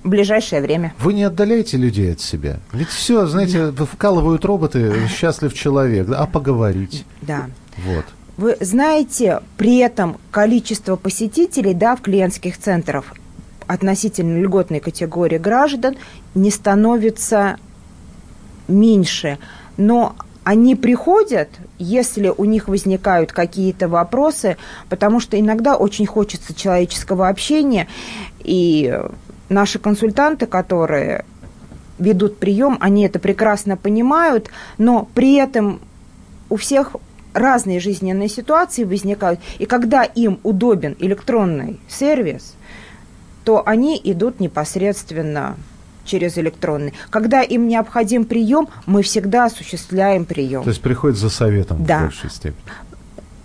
ближайшее 0.08 0.62
время. 0.62 0.94
Вы 0.98 1.12
не 1.14 1.24
отдаляете 1.24 1.76
людей 1.76 2.12
от 2.12 2.20
себя? 2.20 2.58
Ведь 2.72 2.88
все, 2.88 3.26
знаете, 3.26 3.72
вкалывают 3.72 4.44
роботы, 4.44 4.92
счастлив 5.08 5.52
человек, 5.52 6.08
а 6.10 6.26
поговорить? 6.26 7.04
Да. 7.22 7.46
Вот. 7.78 8.04
Вы 8.36 8.56
знаете, 8.60 9.40
при 9.58 9.78
этом 9.78 10.16
количество 10.30 10.96
посетителей 10.96 11.74
да, 11.74 11.94
в 11.96 12.00
клиентских 12.00 12.56
центрах 12.56 13.04
относительно 13.66 14.40
льготной 14.40 14.80
категории 14.80 15.38
граждан 15.38 15.96
не 16.34 16.50
становится 16.50 17.58
меньше. 18.66 19.38
Но 19.76 20.16
они 20.42 20.74
приходят, 20.74 21.48
если 21.78 22.32
у 22.36 22.44
них 22.44 22.66
возникают 22.66 23.32
какие-то 23.32 23.88
вопросы, 23.88 24.56
потому 24.88 25.20
что 25.20 25.38
иногда 25.38 25.76
очень 25.76 26.06
хочется 26.06 26.54
человеческого 26.54 27.28
общения, 27.28 27.88
и 28.42 28.98
наши 29.50 29.78
консультанты, 29.78 30.46
которые 30.46 31.24
ведут 31.98 32.38
прием, 32.38 32.78
они 32.80 33.04
это 33.04 33.18
прекрасно 33.18 33.76
понимают, 33.76 34.48
но 34.78 35.08
при 35.14 35.34
этом 35.34 35.80
у 36.48 36.56
всех 36.56 36.96
разные 37.34 37.78
жизненные 37.78 38.28
ситуации 38.28 38.84
возникают. 38.84 39.38
И 39.58 39.66
когда 39.66 40.02
им 40.02 40.40
удобен 40.42 40.96
электронный 40.98 41.78
сервис, 41.88 42.54
то 43.44 43.62
они 43.66 44.00
идут 44.02 44.40
непосредственно 44.40 45.56
через 46.04 46.38
электронный. 46.38 46.94
Когда 47.10 47.42
им 47.42 47.68
необходим 47.68 48.24
прием, 48.24 48.68
мы 48.86 49.02
всегда 49.02 49.44
осуществляем 49.44 50.24
прием. 50.24 50.62
То 50.64 50.70
есть 50.70 50.80
приходят 50.80 51.18
за 51.18 51.30
советом 51.30 51.84
да. 51.84 51.98
в 51.98 52.02
большей 52.04 52.30
степени. 52.30 52.64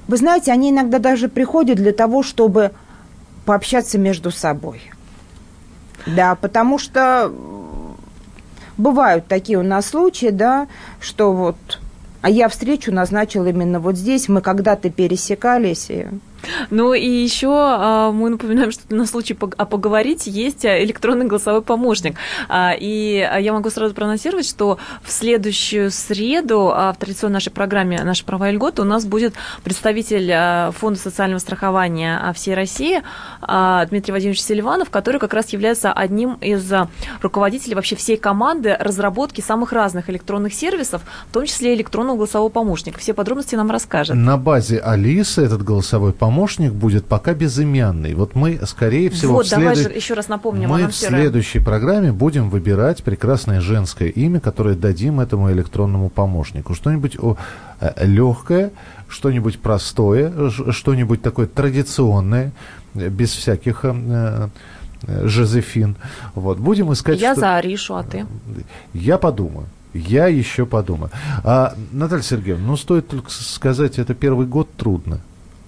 Вы 0.07 0.17
знаете, 0.17 0.51
они 0.51 0.71
иногда 0.71 0.99
даже 0.99 1.29
приходят 1.29 1.77
для 1.77 1.91
того, 1.91 2.23
чтобы 2.23 2.71
пообщаться 3.45 3.97
между 3.97 4.31
собой. 4.31 4.81
Да, 6.05 6.35
потому 6.35 6.77
что 6.77 7.31
бывают 8.77 9.27
такие 9.27 9.57
у 9.57 9.63
нас 9.63 9.87
случаи, 9.87 10.29
да, 10.29 10.67
что 10.99 11.31
вот, 11.31 11.55
а 12.21 12.29
я 12.29 12.47
встречу 12.49 12.91
назначил 12.91 13.45
именно 13.45 13.79
вот 13.79 13.95
здесь, 13.95 14.29
мы 14.29 14.41
когда-то 14.41 14.89
пересекались, 14.89 15.89
и 15.89 16.07
ну 16.69 16.93
и 16.93 17.07
еще 17.07 17.49
а, 17.51 18.11
мы 18.11 18.29
напоминаем, 18.29 18.71
что 18.71 18.83
на 18.93 19.05
случай 19.05 19.37
а 19.57 19.65
поговорить 19.65 20.27
есть 20.27 20.65
а, 20.65 20.83
электронный 20.83 21.25
голосовой 21.25 21.61
помощник. 21.61 22.15
И 22.79 23.29
я 23.39 23.53
могу 23.53 23.69
сразу 23.69 23.93
проанонсировать, 23.93 24.47
что 24.47 24.77
в 25.03 25.11
следующую 25.11 25.91
среду 25.91 26.65
в 26.65 26.95
традиционной 26.99 27.35
нашей 27.35 27.51
программе 27.51 28.03
«Наши 28.03 28.23
права 28.25 28.49
и 28.49 28.53
льготы» 28.53 28.81
у 28.81 28.85
нас 28.85 29.05
будет 29.05 29.33
представитель 29.63 30.71
Фонда 30.73 30.99
социального 30.99 31.39
страхования 31.39 32.33
всей 32.33 32.53
России 32.53 33.01
Дмитрий 33.41 34.11
Владимирович 34.11 34.41
Селиванов, 34.41 34.89
который 34.89 35.19
как 35.19 35.33
раз 35.33 35.49
является 35.49 35.91
одним 35.91 36.35
из 36.35 36.71
руководителей 37.21 37.75
вообще 37.75 37.95
всей 37.95 38.17
команды 38.17 38.75
разработки 38.79 39.41
самых 39.41 39.73
разных 39.73 40.09
электронных 40.09 40.53
сервисов, 40.53 41.01
в 41.29 41.33
том 41.33 41.45
числе 41.45 41.73
электронного 41.75 42.17
голосового 42.17 42.49
помощника. 42.49 42.99
Все 42.99 43.13
подробности 43.13 43.55
нам 43.55 43.71
расскажет. 43.71 44.15
На 44.15 44.37
базе 44.37 44.79
Алисы 44.79 45.43
этот 45.43 45.63
голосовой 45.63 46.13
помощник 46.13 46.34
помощник 46.35 46.73
будет 46.73 47.05
пока 47.05 47.33
безымянный. 47.33 48.13
Вот 48.13 48.35
мы, 48.35 48.59
скорее 48.65 49.09
всего, 49.09 49.35
вот, 49.35 49.45
в, 49.45 49.49
следу... 49.49 49.75
давай 49.75 49.95
еще 49.95 50.15
раз 50.15 50.27
напомним, 50.27 50.69
мы 50.69 50.87
в 50.87 50.95
следующей 50.95 51.59
программе 51.59 52.11
будем 52.11 52.49
выбирать 52.49 53.03
прекрасное 53.03 53.61
женское 53.61 54.09
имя, 54.09 54.41
которое 54.41 54.75
дадим 54.75 55.21
этому 55.21 55.49
электронному 55.51 56.09
помощнику. 56.09 56.75
Что-нибудь 56.75 57.17
э, 57.79 58.05
легкое, 58.05 58.71
что-нибудь 59.07 59.59
простое, 59.59 60.49
что-нибудь 60.49 61.21
такое 61.21 61.47
традиционное, 61.47 62.51
без 62.93 63.31
всяких 63.31 63.85
э, 63.85 64.49
э, 65.03 65.27
Жозефин. 65.27 65.95
Вот. 66.33 66.59
Будем 66.59 66.91
искать... 66.91 67.21
Я 67.21 67.31
что... 67.31 67.41
за 67.41 67.55
Аришу, 67.55 67.95
а 67.95 68.03
ты? 68.03 68.25
Я 68.93 69.17
подумаю. 69.17 69.67
Я 69.93 70.27
еще 70.27 70.65
подумаю. 70.65 71.11
А, 71.45 71.73
Наталья 71.93 72.23
Сергеевна, 72.23 72.67
ну 72.67 72.75
стоит 72.75 73.07
только 73.07 73.31
сказать, 73.31 73.99
это 73.99 74.13
первый 74.13 74.45
год 74.45 74.67
трудно. 74.75 75.21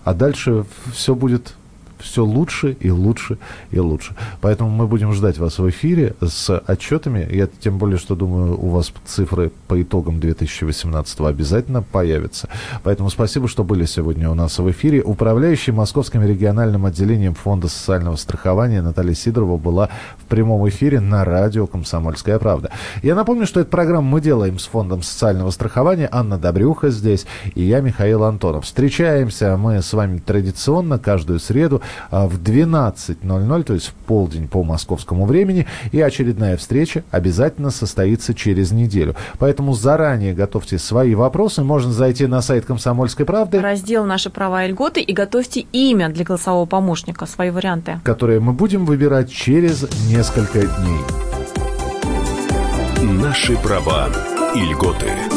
А 0.07 0.13
дальше 0.13 0.63
все 0.93 1.15
будет 1.15 1.53
все 1.99 2.23
лучше 2.23 2.77
и 2.79 2.89
лучше 2.89 3.37
и 3.71 3.79
лучше. 3.79 4.15
Поэтому 4.41 4.69
мы 4.69 4.87
будем 4.87 5.13
ждать 5.13 5.37
вас 5.37 5.59
в 5.59 5.69
эфире 5.69 6.15
с 6.21 6.61
отчетами. 6.67 7.27
Я 7.31 7.47
тем 7.47 7.77
более, 7.77 7.97
что 7.97 8.15
думаю, 8.15 8.59
у 8.59 8.69
вас 8.69 8.91
цифры 9.05 9.51
по 9.67 9.81
итогам 9.81 10.19
2018 10.19 11.19
обязательно 11.21 11.81
появятся. 11.81 12.49
Поэтому 12.83 13.09
спасибо, 13.09 13.47
что 13.47 13.63
были 13.63 13.85
сегодня 13.85 14.29
у 14.29 14.33
нас 14.33 14.57
в 14.59 14.69
эфире. 14.71 15.01
Управляющий 15.01 15.71
Московским 15.71 16.23
региональным 16.23 16.85
отделением 16.85 17.33
Фонда 17.33 17.67
социального 17.67 18.15
страхования 18.15 18.81
Наталья 18.81 19.13
Сидорова 19.13 19.57
была 19.57 19.89
в 20.17 20.25
прямом 20.25 20.67
эфире 20.69 20.99
на 20.99 21.25
радио 21.25 21.67
«Комсомольская 21.67 22.39
правда». 22.39 22.71
Я 23.03 23.15
напомню, 23.15 23.45
что 23.45 23.59
эту 23.59 23.69
программу 23.69 24.07
мы 24.09 24.21
делаем 24.21 24.59
с 24.59 24.65
Фондом 24.67 25.03
социального 25.03 25.51
страхования. 25.51 26.09
Анна 26.11 26.37
Добрюха 26.37 26.89
здесь 26.89 27.25
и 27.55 27.63
я, 27.63 27.81
Михаил 27.81 28.23
Антонов. 28.23 28.65
Встречаемся 28.65 29.57
мы 29.57 29.81
с 29.81 29.93
вами 29.93 30.19
традиционно 30.19 30.99
каждую 30.99 31.39
среду 31.39 31.81
в 32.11 32.39
12.00, 32.41 33.63
то 33.63 33.73
есть 33.73 33.87
в 33.87 33.93
полдень 33.93 34.47
по 34.47 34.63
московскому 34.63 35.25
времени. 35.25 35.65
И 35.91 36.01
очередная 36.01 36.57
встреча 36.57 37.03
обязательно 37.11 37.71
состоится 37.71 38.33
через 38.33 38.71
неделю. 38.71 39.15
Поэтому 39.39 39.73
заранее 39.73 40.33
готовьте 40.33 40.77
свои 40.77 41.15
вопросы. 41.15 41.63
Можно 41.63 41.91
зайти 41.91 42.27
на 42.27 42.41
сайт 42.41 42.65
«Комсомольской 42.65 43.25
правды». 43.25 43.59
Раздел 43.59 44.05
«Наши 44.05 44.29
права 44.29 44.65
и 44.65 44.71
льготы» 44.71 45.01
и 45.01 45.13
готовьте 45.13 45.61
имя 45.71 46.09
для 46.09 46.23
голосового 46.25 46.65
помощника, 46.65 47.25
свои 47.25 47.49
варианты. 47.49 47.99
Которые 48.03 48.39
мы 48.39 48.53
будем 48.53 48.85
выбирать 48.85 49.31
через 49.31 49.85
несколько 50.07 50.61
дней. 50.61 51.01
Наши 53.01 53.55
права 53.57 54.09
и 54.55 54.59
льготы. 54.59 55.36